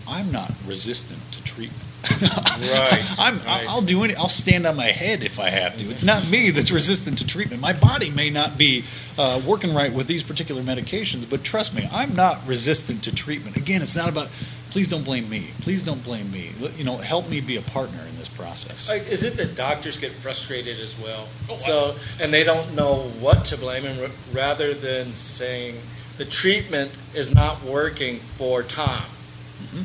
I'm 0.06 0.30
not 0.30 0.52
resistant 0.66 1.20
to 1.32 1.42
treatment. 1.44 1.82
right. 2.20 3.04
I'm, 3.18 3.38
right. 3.38 3.64
I'll 3.68 3.80
do 3.80 4.04
any. 4.04 4.14
I'll 4.14 4.28
stand 4.28 4.66
on 4.66 4.76
my 4.76 4.87
head 4.87 5.25
if 5.25 5.40
I 5.40 5.49
have 5.50 5.78
to. 5.78 5.90
It's 5.90 6.04
not 6.04 6.28
me 6.28 6.50
that's 6.50 6.70
resistant 6.70 7.18
to 7.18 7.26
treatment. 7.26 7.62
My 7.62 7.73
body 7.73 8.11
may 8.11 8.30
not 8.30 8.58
be 8.58 8.84
uh, 9.18 9.40
working 9.46 9.75
right 9.75 9.92
with 9.92 10.06
these 10.06 10.23
particular 10.23 10.62
medications, 10.62 11.28
but 11.28 11.42
trust 11.42 11.75
me, 11.75 11.88
I'm 11.90 12.14
not 12.14 12.46
resistant 12.46 13.04
to 13.04 13.14
treatment. 13.14 13.56
Again, 13.56 13.80
it's 13.80 13.96
not 13.96 14.11
about 14.11 14.28
please 14.75 14.88
don't 14.88 15.04
blame 15.04 15.31
me. 15.31 15.47
Please 15.61 15.85
don't 15.85 16.02
blame 16.02 16.28
me. 16.33 16.50
You 16.76 16.83
know, 16.83 16.97
help 16.97 17.28
me 17.28 17.40
be 17.40 17.59
a 17.59 17.62
partner 17.62 18.00
in 18.11 18.19
this 18.19 18.26
process. 18.26 18.90
Is 18.90 19.23
it 19.23 19.37
that 19.37 19.54
doctors 19.54 19.99
get 19.99 20.11
frustrated 20.11 20.81
as 20.81 20.99
well? 20.99 21.28
Oh, 21.49 21.57
so, 21.57 21.95
and 22.21 22.35
they 22.35 22.43
don't 22.43 22.75
know 22.75 22.97
what 23.21 23.45
to 23.45 23.57
blame, 23.57 23.85
and 23.85 24.11
rather 24.33 24.75
than 24.75 25.14
saying 25.14 25.76
the 26.19 26.25
treatment 26.25 26.90
is 27.14 27.33
not 27.33 27.62
working 27.62 28.16
for 28.16 28.64
Tom, 28.64 28.99
mm-hmm. 28.99 29.83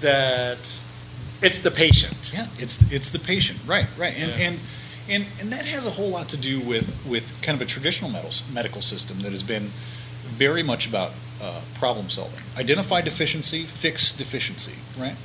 that 0.00 0.80
it's 1.42 1.58
the 1.58 1.70
patient. 1.70 2.32
Yeah, 2.32 2.46
it's 2.58 2.90
it's 2.90 3.10
the 3.10 3.18
patient. 3.18 3.58
Right, 3.66 3.86
right, 3.98 4.16
and 4.16 4.30
yeah. 4.30 4.46
and. 4.48 4.58
And, 5.10 5.26
and 5.40 5.50
that 5.50 5.66
has 5.66 5.84
a 5.84 5.90
whole 5.90 6.10
lot 6.10 6.28
to 6.28 6.36
do 6.36 6.60
with, 6.60 6.86
with 7.08 7.34
kind 7.42 7.60
of 7.60 7.66
a 7.66 7.68
traditional 7.68 8.08
medical 8.54 8.80
system 8.80 9.18
that 9.22 9.32
has 9.32 9.42
been 9.42 9.68
very 10.42 10.64
much 10.64 10.88
about 10.88 11.12
uh, 11.40 11.60
problem 11.74 12.10
solving. 12.10 12.40
Identify 12.56 13.00
deficiency, 13.02 13.62
fix 13.62 14.12
deficiency, 14.12 14.74
right? 14.98 15.16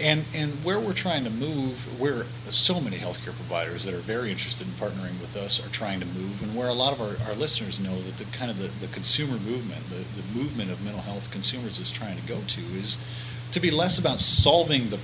And 0.00 0.24
and 0.34 0.52
where 0.64 0.78
we're 0.78 1.00
trying 1.06 1.24
to 1.24 1.30
move, 1.30 1.74
where 1.98 2.24
so 2.50 2.78
many 2.80 2.98
healthcare 2.98 3.34
providers 3.42 3.84
that 3.84 3.94
are 3.94 4.04
very 4.14 4.30
interested 4.30 4.66
in 4.66 4.72
partnering 4.74 5.16
with 5.20 5.36
us 5.36 5.64
are 5.64 5.70
trying 5.70 6.00
to 6.00 6.06
move, 6.06 6.42
and 6.42 6.54
where 6.54 6.68
a 6.68 6.74
lot 6.74 6.92
of 6.92 7.00
our, 7.00 7.14
our 7.28 7.34
listeners 7.34 7.80
know 7.80 7.96
that 8.06 8.16
the 8.18 8.24
kind 8.36 8.50
of 8.50 8.58
the, 8.58 8.68
the 8.86 8.92
consumer 8.92 9.38
movement, 9.50 9.82
the, 9.88 10.02
the 10.20 10.38
movement 10.38 10.70
of 10.70 10.84
mental 10.84 11.02
health 11.02 11.30
consumers 11.30 11.78
is 11.78 11.90
trying 11.90 12.18
to 12.18 12.26
go 12.26 12.38
to 12.54 12.60
is 12.76 12.98
to 13.52 13.60
be 13.60 13.70
less 13.70 13.98
about 13.98 14.20
solving 14.20 14.90
the 14.90 14.98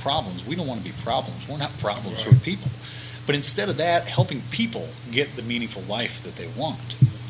problems. 0.00 0.46
We 0.46 0.56
don't 0.56 0.66
want 0.66 0.80
to 0.80 0.88
be 0.92 0.96
problems. 1.02 1.46
We're 1.48 1.58
not 1.58 1.76
problems. 1.78 2.24
Right. 2.24 2.32
We're 2.32 2.40
people. 2.40 2.70
But 3.26 3.34
instead 3.34 3.68
of 3.70 3.78
that, 3.78 4.06
helping 4.06 4.40
people 4.50 4.86
get 5.10 5.34
the 5.36 5.42
meaningful 5.42 5.82
life 5.82 6.22
that 6.24 6.36
they 6.36 6.48
want 6.56 6.80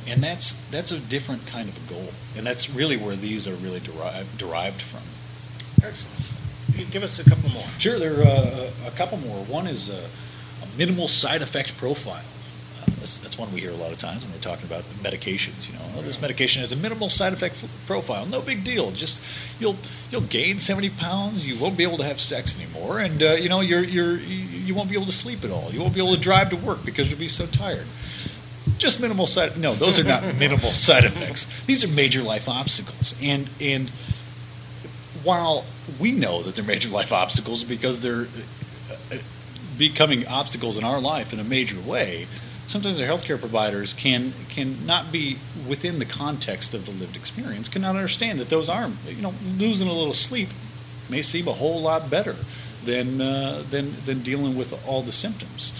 and 0.06 0.22
that's 0.22 0.52
that's 0.70 0.90
a 0.90 0.98
different 0.98 1.46
kind 1.46 1.68
of 1.68 1.76
a 1.76 1.92
goal, 1.92 2.08
and 2.36 2.46
that's 2.46 2.70
really 2.70 2.96
where 2.96 3.16
these 3.16 3.48
are 3.48 3.54
really 3.54 3.80
derived 3.80 4.38
derived 4.38 4.80
from. 4.80 5.02
Excellent. 5.82 6.90
Give 6.90 7.02
us 7.02 7.18
a 7.18 7.28
couple 7.28 7.50
more. 7.50 7.64
Sure, 7.78 7.98
there 7.98 8.20
are 8.20 8.24
uh, 8.24 8.70
a 8.86 8.90
couple 8.92 9.18
more. 9.18 9.36
One 9.44 9.66
is 9.66 9.90
a, 9.90 10.02
a 10.62 10.78
minimal 10.78 11.08
side 11.08 11.42
effect 11.42 11.76
profile. 11.76 12.16
Uh, 12.16 12.90
that's, 12.98 13.18
that's, 13.18 13.38
one 13.38 13.52
we 13.52 13.60
hear 13.60 13.70
a 13.70 13.74
lot 13.74 13.92
of 13.92 13.98
times 13.98 14.24
when 14.24 14.32
we're 14.32 14.38
talking 14.38 14.66
about 14.66 14.82
medications. 15.02 15.70
You 15.70 15.78
know, 15.78 15.84
oh, 15.96 16.02
this 16.02 16.20
medication 16.20 16.60
has 16.60 16.72
a 16.72 16.76
minimal 16.76 17.10
side 17.10 17.32
effect 17.32 17.62
f- 17.62 17.86
profile. 17.86 18.26
No 18.26 18.40
big 18.40 18.64
deal. 18.64 18.90
Just 18.90 19.20
you'll 19.60 19.76
you'll 20.10 20.22
gain 20.22 20.58
70 20.58 20.90
pounds. 20.90 21.46
You 21.46 21.62
won't 21.62 21.76
be 21.76 21.84
able 21.84 21.98
to 21.98 22.04
have 22.04 22.18
sex 22.18 22.60
anymore, 22.60 22.98
and 22.98 23.22
uh, 23.22 23.32
you 23.32 23.48
know 23.48 23.60
you're 23.60 23.84
you're 23.84 24.16
you 24.16 24.74
won't 24.74 24.88
be 24.88 24.96
able 24.96 25.06
to 25.06 25.12
sleep 25.12 25.44
at 25.44 25.50
all. 25.50 25.70
You 25.70 25.80
won't 25.80 25.94
be 25.94 26.00
able 26.00 26.14
to 26.14 26.20
drive 26.20 26.50
to 26.50 26.56
work 26.56 26.84
because 26.84 27.08
you'll 27.10 27.20
be 27.20 27.28
so 27.28 27.46
tired 27.46 27.86
just 28.78 29.00
minimal 29.00 29.26
side. 29.26 29.56
No, 29.56 29.74
those 29.74 29.98
are 29.98 30.04
not 30.04 30.22
minimal 30.38 30.70
side 30.70 31.04
effects. 31.04 31.46
These 31.66 31.84
are 31.84 31.88
major 31.88 32.22
life 32.22 32.48
obstacles, 32.48 33.14
and 33.22 33.48
and 33.60 33.90
while 35.22 35.64
we 35.98 36.12
know 36.12 36.42
that 36.42 36.54
they're 36.54 36.64
major 36.64 36.88
life 36.88 37.12
obstacles 37.12 37.64
because 37.64 38.00
they're 38.00 38.26
uh, 39.12 39.16
becoming 39.78 40.26
obstacles 40.26 40.76
in 40.76 40.84
our 40.84 41.00
life 41.00 41.32
in 41.32 41.40
a 41.40 41.44
major 41.44 41.80
way, 41.80 42.26
sometimes 42.66 43.00
our 43.00 43.06
healthcare 43.06 43.38
providers 43.38 43.92
can 43.92 44.32
can 44.50 44.86
not 44.86 45.10
be 45.10 45.38
within 45.66 45.98
the 45.98 46.04
context 46.04 46.74
of 46.74 46.84
the 46.84 46.92
lived 46.92 47.16
experience, 47.16 47.68
cannot 47.68 47.96
understand 47.96 48.38
that 48.40 48.48
those 48.48 48.68
are 48.68 48.90
you 49.06 49.22
know 49.22 49.34
losing 49.56 49.88
a 49.88 49.92
little 49.92 50.14
sleep 50.14 50.48
may 51.08 51.22
seem 51.22 51.48
a 51.48 51.52
whole 51.52 51.82
lot 51.82 52.10
better 52.10 52.36
than 52.82 53.20
uh, 53.20 53.64
than 53.68 53.94
than 54.04 54.22
dealing 54.22 54.56
with 54.56 54.72
all 54.86 55.02
the 55.02 55.12
symptoms. 55.12 55.72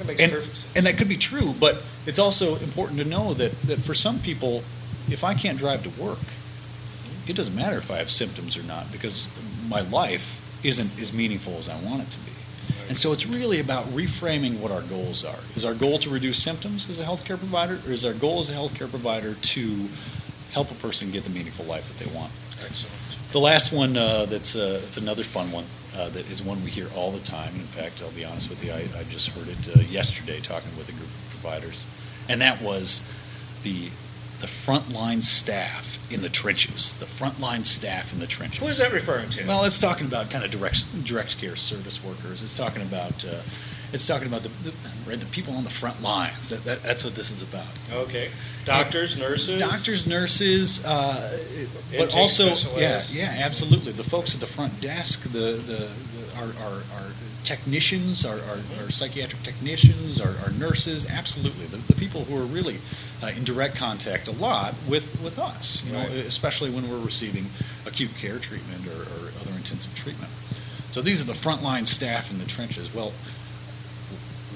That 0.00 0.06
makes 0.06 0.22
and, 0.22 0.32
perfect 0.32 0.56
sense. 0.56 0.76
And 0.76 0.86
that 0.86 0.96
could 0.96 1.10
be 1.10 1.16
true, 1.18 1.54
but 1.60 1.82
it's 2.06 2.18
also 2.18 2.56
important 2.56 3.00
to 3.00 3.04
know 3.04 3.34
that, 3.34 3.52
that 3.62 3.80
for 3.80 3.94
some 3.94 4.18
people, 4.18 4.62
if 5.10 5.24
I 5.24 5.34
can't 5.34 5.58
drive 5.58 5.82
to 5.82 5.90
work, 6.02 6.18
it 7.26 7.36
doesn't 7.36 7.54
matter 7.54 7.76
if 7.76 7.90
I 7.90 7.98
have 7.98 8.08
symptoms 8.08 8.56
or 8.56 8.62
not 8.62 8.90
because 8.90 9.28
my 9.68 9.82
life 9.82 10.40
isn't 10.64 10.98
as 10.98 11.12
meaningful 11.12 11.58
as 11.58 11.68
I 11.68 11.78
want 11.82 12.02
it 12.04 12.10
to 12.12 12.18
be. 12.20 12.32
And 12.88 12.96
so 12.96 13.12
it's 13.12 13.26
really 13.26 13.60
about 13.60 13.94
reframing 13.94 14.58
what 14.58 14.72
our 14.72 14.80
goals 14.80 15.22
are. 15.22 15.38
Is 15.54 15.66
our 15.66 15.74
goal 15.74 15.98
to 15.98 16.08
reduce 16.08 16.42
symptoms 16.42 16.88
as 16.88 16.98
a 16.98 17.04
healthcare 17.04 17.38
provider, 17.38 17.78
or 17.86 17.92
is 17.92 18.06
our 18.06 18.14
goal 18.14 18.40
as 18.40 18.48
a 18.48 18.54
healthcare 18.54 18.88
provider 18.88 19.34
to 19.34 19.88
help 20.50 20.70
a 20.70 20.74
person 20.74 21.10
get 21.10 21.24
the 21.24 21.30
meaningful 21.30 21.66
life 21.66 21.88
that 21.88 22.02
they 22.02 22.10
want? 22.16 22.32
Excellent. 22.64 22.96
The 23.32 23.38
last 23.38 23.70
one 23.70 23.98
uh, 23.98 24.24
that's 24.24 24.56
uh, 24.56 24.80
it's 24.86 24.96
another 24.96 25.24
fun 25.24 25.52
one 25.52 25.66
uh, 25.96 26.08
that 26.10 26.26
is 26.26 26.42
one 26.42 26.62
we 26.62 26.70
hear 26.70 26.88
all 26.94 27.12
the 27.12 27.20
time. 27.20 27.54
In 27.54 27.66
fact, 27.66 28.02
I'll 28.02 28.10
be 28.10 28.24
honest 28.24 28.48
with 28.48 28.64
you, 28.64 28.72
I, 28.72 28.88
I 28.98 29.04
just 29.04 29.30
heard 29.30 29.48
it 29.48 29.68
uh, 29.68 29.80
yesterday 29.80 30.40
talking 30.40 30.76
with 30.76 30.88
a 30.88 30.92
group 30.92 31.08
of 31.08 31.30
providers, 31.30 31.84
and 32.28 32.40
that 32.42 32.62
was 32.62 33.02
the 33.62 33.90
the 34.40 34.46
frontline 34.46 35.22
staff 35.22 35.98
in 36.10 36.22
the 36.22 36.28
trenches. 36.28 36.94
The 36.94 37.04
frontline 37.04 37.66
staff 37.66 38.12
in 38.12 38.20
the 38.20 38.26
trenches. 38.26 38.58
Who 38.58 38.68
is 38.68 38.78
that 38.78 38.92
referring 38.92 39.28
to? 39.30 39.46
Well, 39.46 39.64
it's 39.64 39.78
talking 39.78 40.06
about 40.06 40.30
kind 40.30 40.44
of 40.44 40.50
direct 40.50 41.04
direct 41.04 41.38
care 41.38 41.56
service 41.56 42.02
workers. 42.02 42.42
It's 42.42 42.56
talking 42.56 42.82
about 42.82 43.24
uh, 43.24 43.42
it's 43.92 44.06
talking 44.06 44.28
about 44.28 44.42
the, 44.42 44.48
the, 44.62 44.72
right, 45.08 45.18
the 45.18 45.26
people 45.26 45.54
on 45.54 45.64
the 45.64 45.70
front 45.70 46.02
lines. 46.02 46.50
That, 46.50 46.64
that, 46.64 46.82
that's 46.82 47.04
what 47.04 47.14
this 47.14 47.30
is 47.30 47.42
about. 47.42 47.66
Okay. 47.92 48.30
Doctors, 48.64 49.18
nurses. 49.18 49.60
Doctors, 49.60 50.06
nurses, 50.06 50.84
uh, 50.84 51.38
but 51.96 52.14
also 52.14 52.54
yeah, 52.78 53.00
yeah, 53.10 53.40
absolutely. 53.44 53.92
The 53.92 54.04
folks 54.04 54.34
at 54.34 54.40
the 54.40 54.46
front 54.46 54.80
desk, 54.80 55.22
the 55.22 55.38
the, 55.38 55.88
the 55.88 56.36
our, 56.36 56.44
our, 56.44 56.74
our 56.74 57.10
technicians, 57.42 58.24
our, 58.24 58.34
our, 58.34 58.58
our, 58.80 58.90
psychiatric 58.90 59.42
technicians, 59.42 60.20
our, 60.20 60.32
our 60.44 60.50
nurses, 60.52 61.08
absolutely. 61.10 61.66
The, 61.66 61.78
the, 61.92 61.94
people 61.94 62.24
who 62.24 62.40
are 62.40 62.46
really 62.46 62.76
uh, 63.22 63.30
in 63.36 63.44
direct 63.44 63.76
contact 63.76 64.28
a 64.28 64.32
lot 64.32 64.74
with, 64.88 65.20
with 65.22 65.38
us, 65.38 65.82
you 65.84 65.92
know, 65.92 66.00
especially 66.00 66.70
when 66.70 66.88
we're 66.88 67.04
receiving 67.04 67.46
acute 67.86 68.14
care 68.18 68.38
treatment 68.38 68.86
or, 68.86 69.00
or 69.02 69.28
other 69.40 69.52
intensive 69.56 69.94
treatment. 69.96 70.30
So 70.92 71.02
these 71.02 71.22
are 71.22 71.26
the 71.26 71.34
frontline 71.34 71.86
staff 71.86 72.30
in 72.30 72.38
the 72.38 72.44
trenches. 72.44 72.92
Well, 72.94 73.12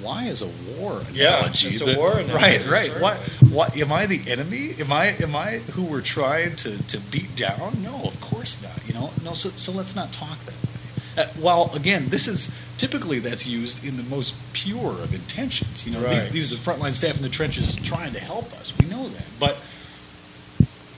why 0.05 0.25
is 0.25 0.43
a 0.43 0.47
war 0.47 1.01
analogy? 1.01 1.14
Yeah, 1.17 1.49
it's 1.49 1.81
a 1.81 1.97
war 1.99 2.19
analogy. 2.19 2.69
Right, 2.69 2.90
right. 2.90 3.01
Why, 3.01 3.17
why, 3.51 3.69
am 3.77 3.93
I 3.93 4.07
the 4.07 4.31
enemy? 4.31 4.71
Am 4.79 4.93
I 4.93 5.07
am 5.21 5.35
I 5.35 5.59
who 5.73 5.85
we're 5.85 6.03
trying 6.03 6.57
to, 6.57 6.77
to 6.88 6.99
beat 7.01 7.35
down? 7.37 7.83
No, 7.83 8.05
of 8.05 8.21
course 8.21 8.62
not. 8.62 8.87
You 8.87 8.95
know, 8.95 9.11
no. 9.25 9.35
So, 9.35 9.49
so 9.51 9.73
let's 9.73 9.95
not 9.97 10.12
talk 10.12 10.38
that 10.45 10.53
way. 10.53 10.75
Uh, 11.17 11.27
while 11.40 11.71
again, 11.75 12.09
this 12.09 12.27
is 12.27 12.53
typically 12.77 13.21
that's 13.21 13.47
used 13.47 13.85
in 13.87 13.97
the 13.97 14.03
most 14.05 14.35
pure 14.53 14.90
of 14.93 15.14
intentions. 15.14 15.87
You 15.87 15.93
know, 15.93 16.01
these, 16.01 16.25
Right. 16.25 16.33
these 16.33 16.53
are 16.53 16.57
the 16.57 16.61
frontline 16.62 16.93
staff 16.93 17.17
in 17.17 17.23
the 17.23 17.29
trenches 17.29 17.75
trying 17.75 18.12
to 18.12 18.21
help 18.21 18.53
us. 18.55 18.77
We 18.79 18.87
know 18.87 19.09
that, 19.09 19.27
but 19.38 19.57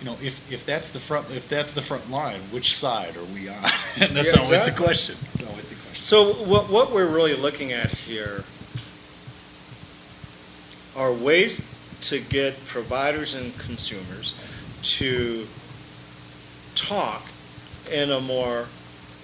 you 0.00 0.06
know, 0.06 0.16
if 0.20 0.50
if 0.52 0.66
that's 0.66 0.90
the 0.90 1.00
front 1.00 1.30
if 1.30 1.48
that's 1.48 1.72
the 1.74 1.82
front 1.82 2.10
line, 2.10 2.40
which 2.50 2.74
side 2.74 3.16
are 3.16 3.24
we 3.24 3.48
on? 3.48 3.56
and 4.00 4.10
that's 4.16 4.34
Yeah, 4.34 4.40
always 4.40 4.62
the 4.64 4.72
question. 4.72 5.16
That's 5.26 5.44
always 5.44 5.68
the 5.68 5.74
question. 5.76 6.02
So 6.02 6.44
what 6.44 6.70
what 6.70 6.92
we're 6.92 7.08
really 7.08 7.34
looking 7.34 7.72
at 7.72 7.90
here 7.90 8.44
are 10.96 11.12
ways 11.12 11.60
to 12.02 12.20
get 12.20 12.54
providers 12.66 13.34
and 13.34 13.56
consumers 13.58 14.34
to 14.82 15.46
talk 16.74 17.22
in 17.92 18.10
a 18.10 18.20
more 18.20 18.66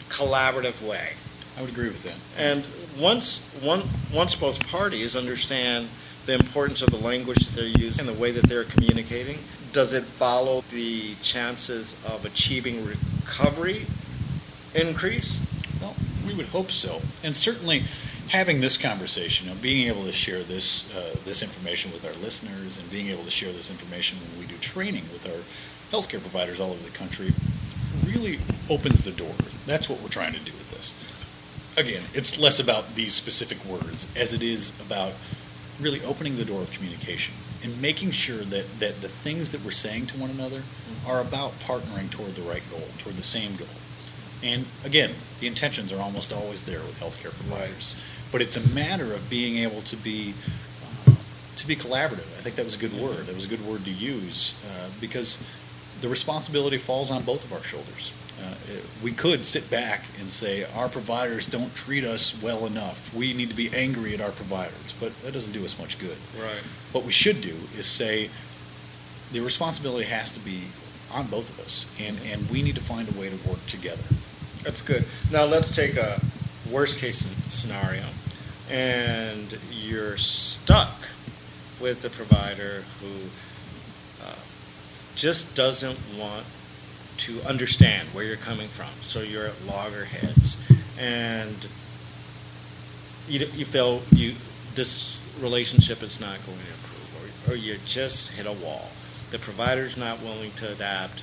collaborative 0.09 0.87
way. 0.87 1.13
I 1.57 1.61
would 1.61 1.71
agree 1.71 1.89
with 1.89 2.03
that. 2.05 2.17
And 2.39 2.69
once 3.01 3.39
one 3.63 3.83
once 4.13 4.35
both 4.35 4.67
parties 4.71 5.17
understand 5.17 5.89
the 6.27 6.35
importance 6.35 6.83
of 6.83 6.91
the 6.91 6.97
language 6.97 7.39
that 7.47 7.55
they're 7.55 7.81
using 7.81 8.07
and 8.07 8.17
the 8.17 8.21
way 8.21 8.31
that 8.31 8.45
they're 8.45 8.65
communicating, 8.65 9.39
does 9.73 9.93
it 9.93 10.05
follow 10.05 10.63
the 10.71 11.15
chances 11.17 11.95
of 12.07 12.25
achieving 12.25 12.85
recovery 12.87 13.83
increase? 14.75 15.41
Well, 15.81 15.95
we 16.27 16.35
would 16.35 16.47
hope 16.47 16.71
so, 16.71 17.01
and 17.25 17.37
certainly 17.37 17.83
having 18.29 18.61
this 18.61 18.77
conversation, 18.77 19.47
you 19.47 19.55
know, 19.55 19.61
being 19.61 19.89
able 19.89 20.05
to 20.05 20.13
share 20.13 20.43
this 20.43 20.91
uh, 20.95 21.17
this 21.25 21.43
information 21.43 21.93
with 21.93 22.05
our 22.05 22.15
listeners, 22.15 22.79
and 22.79 22.91
being 22.91 23.09
able 23.09 23.25
to 23.25 23.31
share 23.31 23.53
this 23.53 23.71
information 23.71 24.19
when 24.19 24.39
we 24.39 24.47
do 24.47 24.57
training 24.59 25.05
with 25.13 25.27
our 25.27 25.43
healthcare 25.91 26.21
providers 26.21 26.61
all 26.61 26.71
over 26.71 26.83
the 26.83 26.91
country, 26.91 27.33
really 28.07 28.39
opens 28.69 29.05
the 29.05 29.13
door. 29.13 29.35
That's 29.67 29.89
what 29.89 30.01
we're 30.01 30.09
trying 30.09 30.33
to 30.33 30.41
do 30.41 30.53
with 30.53 30.71
this. 30.71 30.95
Again, 31.77 32.03
it's 32.15 32.39
less 32.39 32.61
about 32.61 32.95
these 32.95 33.15
specific 33.15 33.65
words 33.65 34.07
as 34.17 34.35
it 34.35 34.43
is 34.43 34.79
about 34.81 35.13
really 35.81 36.03
opening 36.05 36.37
the 36.37 36.45
door 36.45 36.61
of 36.61 36.71
communication 36.71 37.35
and 37.63 37.81
making 37.81 38.11
sure 38.11 38.39
that, 38.45 38.81
that 38.81 39.01
the 39.01 39.09
things 39.09 39.53
that 39.53 39.63
we're 39.63 39.71
saying 39.71 40.07
to 40.07 40.19
one 40.19 40.31
another 40.31 40.63
are 41.07 41.21
about 41.21 41.53
partnering 41.61 42.11
toward 42.11 42.35
the 42.35 42.43
right 42.43 42.63
goal, 42.71 42.87
toward 42.99 43.17
the 43.17 43.23
same 43.23 43.55
goal. 43.57 43.69
And 44.43 44.67
again, 44.85 45.15
the 45.41 45.47
intentions 45.47 45.93
are 45.93 46.03
almost 46.03 46.33
always 46.33 46.65
there 46.65 46.81
with 46.81 46.99
healthcare 46.99 47.33
providers, 47.33 47.95
but 48.33 48.41
it's 48.41 48.57
a 48.57 48.69
matter 48.71 49.13
of 49.13 49.31
being 49.31 49.59
able 49.59 49.83
to 49.83 49.97
be 49.97 50.35
uh, 51.07 51.15
to 51.57 51.67
be 51.67 51.77
collaborative. 51.77 52.27
I 52.39 52.43
think 52.43 52.57
that 52.57 52.65
was 52.65 52.75
a 52.75 52.79
good 52.79 52.95
word. 52.95 53.27
That 53.27 53.37
was 53.37 53.45
a 53.45 53.49
good 53.49 53.65
word 53.67 53.85
to 53.85 53.91
use 53.91 54.55
uh, 54.67 54.89
because 55.01 55.39
the 56.01 56.09
responsibility 56.09 56.79
falls 56.79 57.11
on 57.11 57.23
both 57.23 57.45
of 57.45 57.53
our 57.53 57.63
shoulders. 57.63 58.13
Uh, 58.43 58.55
we 59.05 59.13
could 59.13 59.45
sit 59.45 59.71
back 59.71 60.03
and 60.19 60.31
say 60.31 60.65
our 60.75 60.89
providers 60.89 61.47
don't 61.47 61.73
treat 61.77 62.03
us 62.03 62.41
well 62.43 62.67
enough. 62.67 63.15
We 63.15 63.35
need 63.35 63.51
to 63.51 63.55
be 63.55 63.73
angry 63.73 64.15
at 64.15 64.21
our 64.21 64.33
providers, 64.33 64.95
but 64.99 65.13
that 65.23 65.33
doesn't 65.33 65.53
do 65.53 65.65
us 65.65 65.79
much 65.79 65.99
good. 66.01 66.17
Right. 66.41 66.63
What 66.91 67.05
we 67.05 67.13
should 67.13 67.41
do 67.41 67.55
is 67.79 67.87
say 67.87 68.31
the 69.33 69.41
responsibility 69.41 70.07
has 70.07 70.33
to 70.33 70.41
be 70.41 70.63
on 71.13 71.27
both 71.27 71.51
of 71.51 71.65
us, 71.65 71.87
and, 72.01 72.19
and 72.33 72.51
we 72.51 72.63
need 72.63 72.75
to 72.75 72.81
find 72.81 73.09
a 73.09 73.21
way 73.21 73.29
to 73.29 73.49
work 73.49 73.65
together. 73.67 74.03
That's 74.65 74.83
good. 74.83 75.05
Now 75.31 75.45
let's 75.45 75.75
take 75.75 75.97
a 75.97 76.21
worst 76.71 76.99
case 76.99 77.27
scenario, 77.49 78.03
and 78.73 79.59
you're 79.71 80.17
stuck 80.17 81.05
with 81.79 82.05
a 82.05 82.11
provider 82.11 82.85
who 83.01 84.25
uh, 84.25 84.35
just 85.15 85.55
doesn't 85.55 85.99
want 86.19 86.47
to 87.19 87.41
understand 87.43 88.09
where 88.09 88.25
you're 88.25 88.37
coming 88.37 88.69
from. 88.69 88.89
So 89.03 89.21
you're 89.21 89.47
at 89.47 89.65
loggerheads, 89.67 90.57
and 90.99 91.55
you, 93.29 93.47
you 93.55 93.65
feel 93.67 94.01
you 94.11 94.35
this 94.75 95.21
relationship 95.39 96.03
is 96.03 96.19
not 96.19 96.39
going 96.47 96.59
to 96.59 96.65
improve, 96.65 97.47
or, 97.49 97.53
or 97.53 97.57
you 97.57 97.77
just 97.85 98.33
hit 98.33 98.47
a 98.47 98.53
wall. 98.53 98.89
The 99.31 99.39
provider's 99.39 99.99
not 99.99 100.23
willing 100.23 100.51
to 100.53 100.73
adapt. 100.73 101.23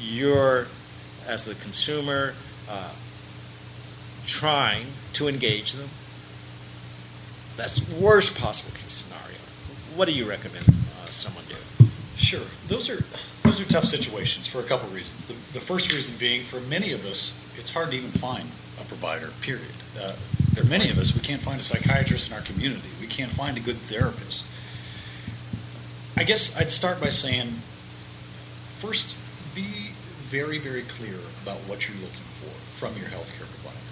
You're, 0.00 0.66
as 1.26 1.44
the 1.44 1.54
consumer, 1.54 2.34
uh, 2.68 2.92
trying 4.26 4.86
to 5.14 5.28
engage 5.28 5.72
them. 5.72 5.88
That's 7.56 7.80
worst 7.92 8.36
possible 8.36 8.72
case 8.72 9.04
scenario. 9.04 9.38
What 9.94 10.08
do 10.08 10.14
you 10.14 10.28
recommend 10.28 10.68
uh, 10.68 11.06
someone 11.06 11.44
do? 11.48 11.86
Sure, 12.16 12.40
those 12.68 12.90
are 12.90 13.02
those 13.42 13.60
are 13.60 13.64
tough 13.66 13.84
situations 13.84 14.46
for 14.46 14.60
a 14.60 14.64
couple 14.64 14.88
reasons. 14.90 15.24
The, 15.26 15.34
the 15.52 15.60
first 15.60 15.92
reason 15.92 16.16
being, 16.18 16.42
for 16.42 16.60
many 16.62 16.92
of 16.92 17.04
us, 17.04 17.38
it's 17.58 17.70
hard 17.70 17.90
to 17.90 17.96
even 17.96 18.10
find 18.10 18.48
a 18.80 18.84
provider. 18.84 19.28
Period. 19.42 19.70
Uh, 20.00 20.14
there 20.54 20.64
are 20.64 20.68
many 20.68 20.90
of 20.90 20.98
us 20.98 21.14
we 21.14 21.20
can't 21.20 21.42
find 21.42 21.60
a 21.60 21.62
psychiatrist 21.62 22.30
in 22.30 22.36
our 22.36 22.42
community. 22.42 22.88
We 23.00 23.06
can't 23.06 23.30
find 23.30 23.56
a 23.56 23.60
good 23.60 23.76
therapist. 23.76 24.46
I 26.16 26.24
guess 26.24 26.56
I'd 26.56 26.70
start 26.70 27.00
by 27.00 27.10
saying, 27.10 27.48
first, 28.78 29.14
be 29.54 29.90
very 30.30 30.58
very 30.58 30.82
clear 30.82 31.18
about 31.42 31.58
what 31.68 31.86
you're 31.86 31.98
looking 31.98 32.28
for 32.40 32.50
from 32.78 32.96
your 32.96 33.10
healthcare 33.10 33.46
provider, 33.46 33.86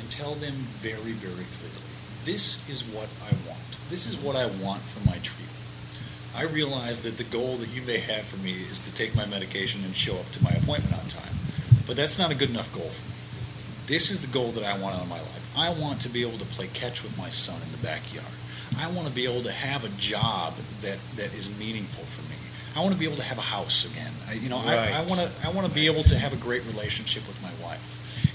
and 0.00 0.10
tell 0.10 0.34
them 0.34 0.54
very 0.84 1.12
very 1.12 1.46
clearly, 1.56 1.95
this 2.26 2.68
is 2.68 2.82
what 2.92 3.08
I 3.22 3.30
want. 3.48 3.62
This 3.88 4.06
is 4.06 4.16
what 4.16 4.34
I 4.34 4.46
want 4.46 4.82
from 4.82 5.06
my 5.06 5.16
treatment. 5.18 5.56
I 6.34 6.42
realize 6.42 7.04
that 7.04 7.16
the 7.16 7.24
goal 7.24 7.56
that 7.58 7.68
you 7.68 7.80
may 7.82 7.98
have 7.98 8.26
for 8.26 8.36
me 8.36 8.52
is 8.52 8.84
to 8.84 8.94
take 8.94 9.16
my 9.16 9.24
medication 9.24 9.82
and 9.84 9.94
show 9.94 10.16
up 10.16 10.28
to 10.32 10.42
my 10.42 10.50
appointment 10.50 10.92
on 10.92 11.08
time. 11.08 11.34
But 11.86 11.96
that's 11.96 12.18
not 12.18 12.32
a 12.32 12.34
good 12.34 12.50
enough 12.50 12.70
goal 12.74 12.90
for 12.90 13.06
me. 13.08 13.14
This 13.86 14.10
is 14.10 14.20
the 14.20 14.26
goal 14.26 14.50
that 14.52 14.64
I 14.64 14.76
want 14.76 14.96
out 14.96 15.02
of 15.02 15.08
my 15.08 15.20
life. 15.20 15.52
I 15.56 15.70
want 15.70 16.00
to 16.02 16.08
be 16.08 16.22
able 16.22 16.36
to 16.38 16.44
play 16.44 16.66
catch 16.66 17.04
with 17.04 17.16
my 17.16 17.30
son 17.30 17.62
in 17.62 17.70
the 17.70 17.78
backyard. 17.78 18.26
I 18.78 18.90
want 18.90 19.06
to 19.06 19.14
be 19.14 19.24
able 19.24 19.44
to 19.44 19.52
have 19.52 19.84
a 19.84 19.88
job 19.90 20.56
that, 20.82 20.98
that 21.16 21.32
is 21.32 21.48
meaningful 21.56 22.04
for 22.04 22.22
me. 22.28 22.36
I 22.74 22.80
want 22.80 22.92
to 22.92 22.98
be 22.98 23.06
able 23.06 23.16
to 23.16 23.22
have 23.22 23.38
a 23.38 23.48
house 23.56 23.86
again. 23.86 24.12
I, 24.28 24.34
you 24.34 24.50
know, 24.50 24.58
Right. 24.58 24.92
I, 24.92 25.00
I 25.00 25.06
want 25.06 25.20
to 25.20 25.30
I 25.46 25.50
want 25.50 25.66
to 25.66 25.72
be 25.72 25.86
able 25.86 26.02
to 26.02 26.18
have 26.18 26.34
a 26.34 26.36
great 26.36 26.64
relationship 26.66 27.26
with 27.26 27.40
my 27.42 27.52
wife. 27.64 27.80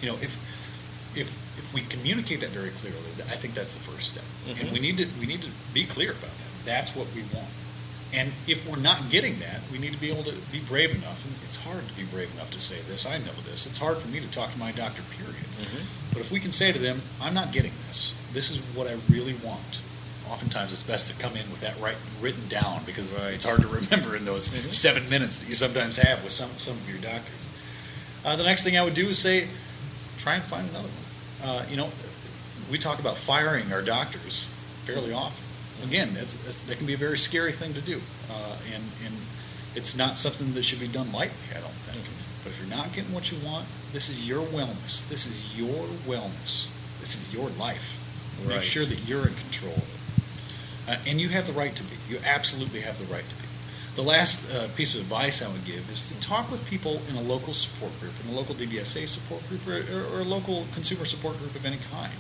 You 0.02 0.10
know, 0.10 0.18
if 0.22 0.36
if 1.16 1.36
if 1.58 1.74
we 1.74 1.82
communicate 1.82 2.42
that 2.42 2.52
very 2.52 2.72
clearly, 2.72 3.12
I 3.30 3.36
think 3.36 3.54
that's 3.54 3.74
the 3.74 3.80
first 3.82 4.10
step. 4.10 4.24
And 4.46 4.58
Mhm. 4.58 4.72
we 4.72 4.80
need 4.80 4.98
to 4.98 5.06
we 5.20 5.26
need 5.26 5.42
to 5.44 5.52
be 5.74 5.86
clear 5.86 6.12
about 6.12 6.38
that. 6.40 6.48
That's 6.66 6.96
what 6.96 7.14
we 7.14 7.24
want. 7.24 7.50
And 8.14 8.34
if 8.46 8.66
we're 8.68 8.76
not 8.78 9.10
getting 9.10 9.40
that, 9.40 9.62
we 9.72 9.78
need 9.78 9.94
to 9.94 10.00
be 10.00 10.10
able 10.10 10.24
to 10.26 10.34
be 10.52 10.60
brave 10.60 10.94
enough. 10.94 11.24
And 11.24 11.34
it's 11.44 11.56
hard 11.56 11.88
to 11.88 11.94
be 11.94 12.04
brave 12.04 12.30
enough 12.34 12.52
to 12.52 12.60
say 12.60 12.82
this. 12.82 13.06
I 13.06 13.18
know 13.20 13.32
this. 13.46 13.66
It's 13.66 13.78
hard 13.78 14.00
for 14.00 14.08
me 14.10 14.20
to 14.20 14.28
talk 14.28 14.52
to 14.52 14.58
my 14.60 14.72
doctor, 14.72 15.02
period. 15.18 15.46
But 16.12 16.22
if 16.22 16.32
we 16.32 16.42
can 16.42 16.52
say 16.52 16.74
to 16.74 16.80
them, 16.80 17.02
I'm 17.22 17.34
not 17.34 17.54
getting 17.54 17.72
this. 17.88 18.14
This 18.34 18.52
is 18.52 18.60
what 18.76 18.88
I 18.88 18.98
really 19.10 19.34
want. 19.36 19.80
Oftentimes 20.30 20.74
it's 20.74 20.84
best 20.84 21.08
to 21.08 21.14
come 21.14 21.38
in 21.38 21.50
with 21.52 21.62
that 21.62 21.80
right 21.80 21.96
written 22.20 22.48
down 22.50 22.84
because 22.86 23.16
it's, 23.16 23.26
Right. 23.26 23.36
it's 23.36 23.46
hard 23.46 23.62
to 23.62 23.68
remember 23.68 24.16
in 24.16 24.26
those 24.26 24.50
Mhm. 24.50 24.74
seven 24.74 25.10
minutes 25.10 25.38
that 25.40 25.48
you 25.48 25.56
sometimes 25.56 25.96
have 25.98 26.22
with 26.24 26.34
some, 26.34 26.50
some 26.58 26.78
of 26.78 26.90
your 26.90 27.00
doctors. 27.00 27.50
Uh, 28.26 28.36
the 28.36 28.44
next 28.44 28.64
thing 28.64 28.78
I 28.78 28.84
would 28.84 28.94
do 28.94 29.08
is 29.10 29.22
say, 29.22 29.48
try 30.18 30.36
and 30.36 30.44
find 30.44 30.70
another 30.70 30.88
one. 30.90 31.01
Uh, 31.44 31.64
you 31.70 31.78
know, 31.78 31.90
we 32.70 32.78
talk 32.78 33.00
about 33.00 33.18
firing 33.18 33.72
our 33.74 33.82
doctors 33.82 34.46
fairly 34.86 35.14
often. 35.14 35.44
Again, 35.84 36.14
that's, 36.14 36.34
that's, 36.34 36.62
that 36.62 36.78
can 36.78 36.86
be 36.86 36.94
a 36.94 36.98
very 36.98 37.18
scary 37.18 37.52
thing 37.52 37.74
to 37.74 37.82
do, 37.82 38.00
uh, 38.30 38.56
and, 38.74 38.84
and 39.06 39.14
it's 39.76 39.96
not 39.98 40.16
something 40.16 40.54
that 40.54 40.64
should 40.64 40.80
be 40.80 40.88
done 40.88 41.12
lightly, 41.12 41.38
I 41.56 41.60
don't 41.60 41.72
think. 41.90 42.06
But 42.44 42.52
if 42.52 42.60
you're 42.60 42.76
not 42.76 42.94
getting 42.94 43.14
what 43.14 43.32
you 43.32 43.38
want, 43.46 43.66
this 43.94 44.10
is 44.10 44.28
your 44.28 44.42
wellness. 44.48 45.08
This 45.10 45.26
is 45.26 45.58
your 45.58 45.86
wellness. 46.06 46.68
This 47.00 47.16
is 47.16 47.34
your 47.34 47.50
life. 47.60 47.98
Make 48.48 48.64
sure 48.64 48.86
that 48.86 49.00
you're 49.08 49.28
in 49.28 49.34
control 49.34 49.74
of 49.74 49.80
it. 49.80 50.92
Uh, 50.92 50.98
and 51.08 51.22
you 51.22 51.30
have 51.30 51.46
the 51.46 51.54
right 51.54 51.74
to 51.76 51.84
be. 51.84 51.96
You 52.10 52.20
absolutely 52.26 52.82
have 52.82 52.98
the 52.98 53.06
right 53.14 53.24
to 53.28 53.36
be. 53.36 53.41
The 53.96 54.02
last 54.04 54.50
uh, 54.50 54.70
piece 54.78 54.96
of 54.96 55.02
advice 55.02 55.42
I 55.42 55.52
would 55.52 55.66
give 55.66 55.90
is 55.92 56.10
to 56.12 56.20
talk 56.22 56.50
with 56.50 56.66
people 56.70 57.02
in 57.10 57.18
a 57.18 57.22
local 57.22 57.54
support 57.54 57.92
group, 58.00 58.14
in 58.24 58.34
a 58.34 58.38
local 58.38 58.56
DBSA 58.56 59.06
support 59.06 59.46
group, 59.50 59.68
or, 59.68 59.84
or, 59.94 60.16
or 60.16 60.22
a 60.22 60.24
local 60.24 60.66
consumer 60.74 61.04
support 61.04 61.38
group 61.40 61.54
of 61.56 61.66
any 61.66 61.78
kind. 61.92 62.14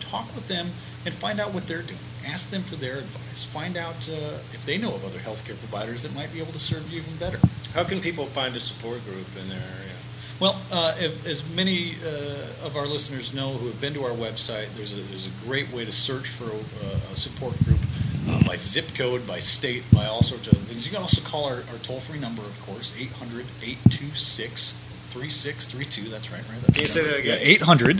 Talk 0.00 0.26
with 0.34 0.46
them 0.46 0.68
and 1.06 1.14
find 1.14 1.40
out 1.40 1.54
what 1.54 1.66
they're 1.66 1.80
doing. 1.80 1.98
Ask 2.26 2.50
them 2.50 2.62
for 2.62 2.76
their 2.76 2.98
advice. 2.98 3.44
Find 3.44 3.78
out 3.78 3.96
uh, 4.10 4.36
if 4.52 4.66
they 4.66 4.76
know 4.76 4.94
of 4.94 5.04
other 5.06 5.18
healthcare 5.18 5.58
providers 5.58 6.02
that 6.02 6.14
might 6.14 6.32
be 6.34 6.40
able 6.40 6.52
to 6.52 6.60
serve 6.60 6.86
you 6.92 7.00
even 7.00 7.16
better. 7.16 7.38
How 7.72 7.84
can 7.84 8.00
people 8.02 8.26
find 8.26 8.54
a 8.54 8.60
support 8.60 9.02
group 9.06 9.26
in 9.40 9.48
their 9.48 9.58
area? 9.58 9.96
Well, 10.38 10.60
uh, 10.70 10.96
if, 10.98 11.26
as 11.26 11.48
many 11.54 11.94
uh, 12.04 12.66
of 12.66 12.76
our 12.76 12.86
listeners 12.86 13.32
know 13.32 13.52
who 13.52 13.68
have 13.68 13.80
been 13.80 13.94
to 13.94 14.04
our 14.04 14.10
website, 14.10 14.68
there's 14.76 14.92
a, 14.92 15.00
there's 15.08 15.26
a 15.26 15.46
great 15.46 15.72
way 15.72 15.86
to 15.86 15.92
search 15.92 16.28
for 16.28 16.44
a, 16.44 17.12
a 17.12 17.16
support 17.16 17.56
group 17.64 17.78
uh, 18.28 18.46
by 18.46 18.56
zip 18.56 18.94
code, 18.94 19.26
by 19.26 19.40
state, 19.40 19.82
by 19.92 20.06
all 20.06 20.22
sorts 20.22 20.46
of 20.48 20.54
other 20.54 20.62
things. 20.64 20.86
You 20.86 20.92
can 20.92 21.02
also 21.02 21.22
call 21.22 21.44
our, 21.46 21.64
our 21.70 21.78
toll 21.82 22.00
free 22.00 22.18
number, 22.18 22.42
of 22.42 22.60
course, 22.62 22.94
800 22.98 23.44
826 23.62 24.72
3632. 25.10 26.10
That's 26.10 26.30
right, 26.30 26.40
right? 26.40 26.60
That's 26.60 26.72
Can 26.72 26.82
you 26.82 26.88
say 26.88 27.04
that 27.04 27.18
again? 27.20 27.38
Yeah, 27.40 27.54
800 27.54 27.96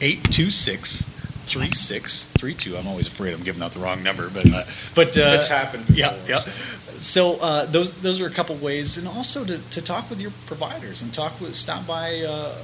826 0.00 1.04
3632. 1.46 2.76
I'm 2.76 2.88
always 2.88 3.06
afraid 3.06 3.34
I'm 3.34 3.42
giving 3.42 3.62
out 3.62 3.72
the 3.72 3.80
wrong 3.80 4.02
number, 4.02 4.30
but 4.30 4.50
uh, 4.52 4.64
but 4.94 5.16
uh, 5.16 5.36
It's 5.36 5.48
happened 5.48 5.86
before, 5.86 5.96
Yeah, 5.98 6.16
yeah. 6.26 6.38
so. 6.40 6.80
So 6.96 7.36
uh, 7.40 7.66
those 7.66 8.00
those 8.00 8.20
are 8.20 8.26
a 8.26 8.30
couple 8.30 8.56
ways, 8.56 8.96
and 8.96 9.08
also 9.08 9.44
to, 9.44 9.58
to 9.58 9.82
talk 9.82 10.10
with 10.10 10.20
your 10.20 10.30
providers 10.46 11.02
and 11.02 11.12
talk 11.12 11.40
with 11.40 11.54
stop 11.54 11.86
by 11.86 12.22
uh, 12.22 12.54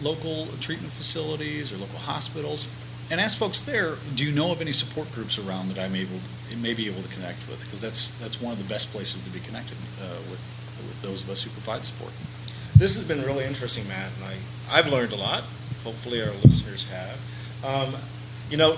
local 0.00 0.46
treatment 0.58 0.92
facilities 0.92 1.72
or 1.72 1.76
local 1.76 1.98
hospitals 1.98 2.68
and 3.10 3.20
ask 3.20 3.36
folks 3.36 3.62
there, 3.62 3.94
do 4.14 4.24
you 4.24 4.32
know 4.32 4.52
of 4.52 4.60
any 4.60 4.72
support 4.72 5.12
groups 5.14 5.38
around 5.38 5.68
that 5.70 5.78
I 5.78 5.88
may, 5.88 6.02
able, 6.02 6.20
may 6.60 6.74
be 6.74 6.86
able 6.86 7.02
to 7.02 7.08
connect 7.08 7.46
with? 7.48 7.60
Because 7.64 7.80
that's, 7.80 8.16
that's 8.18 8.40
one 8.40 8.52
of 8.52 8.58
the 8.58 8.68
best 8.72 8.92
places 8.92 9.22
to 9.22 9.30
be 9.30 9.40
connected 9.40 9.76
uh, 10.00 10.16
with, 10.30 10.40
with 10.78 11.02
those 11.02 11.22
of 11.22 11.30
us 11.30 11.42
who 11.42 11.50
provide 11.50 11.84
support. 11.84 12.12
This 12.76 12.96
has 12.96 13.04
been 13.04 13.22
really 13.22 13.44
interesting, 13.44 13.86
Matt, 13.88 14.10
and 14.16 14.24
I, 14.24 14.78
I've 14.78 14.88
learned 14.88 15.12
a 15.12 15.16
lot. 15.16 15.42
Hopefully, 15.84 16.22
our 16.22 16.32
listeners 16.44 16.86
have. 16.90 17.20
Um, 17.64 17.94
you 18.48 18.56
know, 18.56 18.76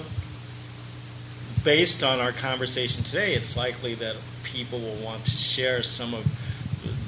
based 1.64 2.02
on 2.02 2.18
our 2.18 2.32
conversation 2.32 3.04
today, 3.04 3.34
it's 3.34 3.56
likely 3.56 3.94
that 3.94 4.16
people 4.44 4.78
will 4.78 5.04
want 5.04 5.24
to 5.24 5.30
share 5.30 5.82
some 5.82 6.14
of 6.14 6.26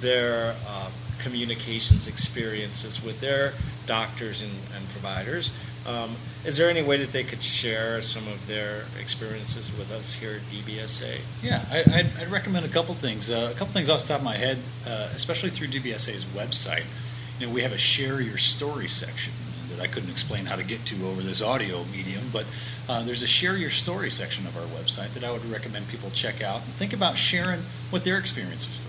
their 0.00 0.54
uh, 0.68 0.83
communications 1.24 2.06
experiences 2.06 3.02
with 3.02 3.20
their 3.20 3.52
doctors 3.86 4.42
and, 4.42 4.52
and 4.76 4.88
providers. 4.90 5.50
Um, 5.86 6.10
is 6.44 6.56
there 6.56 6.70
any 6.70 6.82
way 6.82 6.98
that 6.98 7.12
they 7.12 7.24
could 7.24 7.42
share 7.42 8.00
some 8.00 8.26
of 8.28 8.46
their 8.46 8.84
experiences 9.00 9.76
with 9.76 9.90
us 9.90 10.14
here 10.14 10.36
at 10.36 10.40
DBSA? 10.52 11.18
Yeah, 11.42 11.62
I, 11.70 11.78
would 11.78 12.12
I'd 12.20 12.30
recommend 12.30 12.64
a 12.64 12.68
couple 12.68 12.94
things. 12.94 13.30
Uh, 13.30 13.50
a 13.50 13.58
couple 13.58 13.74
things 13.74 13.88
off 13.88 14.02
the 14.02 14.08
top 14.08 14.20
of 14.20 14.24
my 14.24 14.36
head, 14.36 14.58
uh, 14.86 15.08
especially 15.14 15.50
through 15.50 15.68
DBSA's 15.68 16.24
website. 16.26 16.84
You 17.38 17.46
know, 17.46 17.52
we 17.52 17.62
have 17.62 17.72
a 17.72 17.78
share 17.78 18.20
your 18.20 18.38
story 18.38 18.88
section 18.88 19.32
that 19.70 19.82
I 19.82 19.86
couldn't 19.86 20.10
explain 20.10 20.44
how 20.46 20.56
to 20.56 20.64
get 20.64 20.84
to 20.86 21.06
over 21.06 21.20
this 21.20 21.42
audio 21.42 21.84
medium, 21.92 22.22
but 22.32 22.46
uh, 22.88 23.02
there's 23.02 23.22
a 23.22 23.26
share 23.26 23.56
your 23.56 23.70
story 23.70 24.10
section 24.10 24.46
of 24.46 24.56
our 24.56 24.66
website 24.78 25.12
that 25.14 25.24
I 25.24 25.32
would 25.32 25.44
recommend 25.50 25.88
people 25.88 26.10
check 26.10 26.42
out 26.42 26.62
and 26.62 26.72
think 26.74 26.92
about 26.92 27.16
sharing 27.18 27.60
what 27.90 28.04
their 28.04 28.18
experiences. 28.18 28.80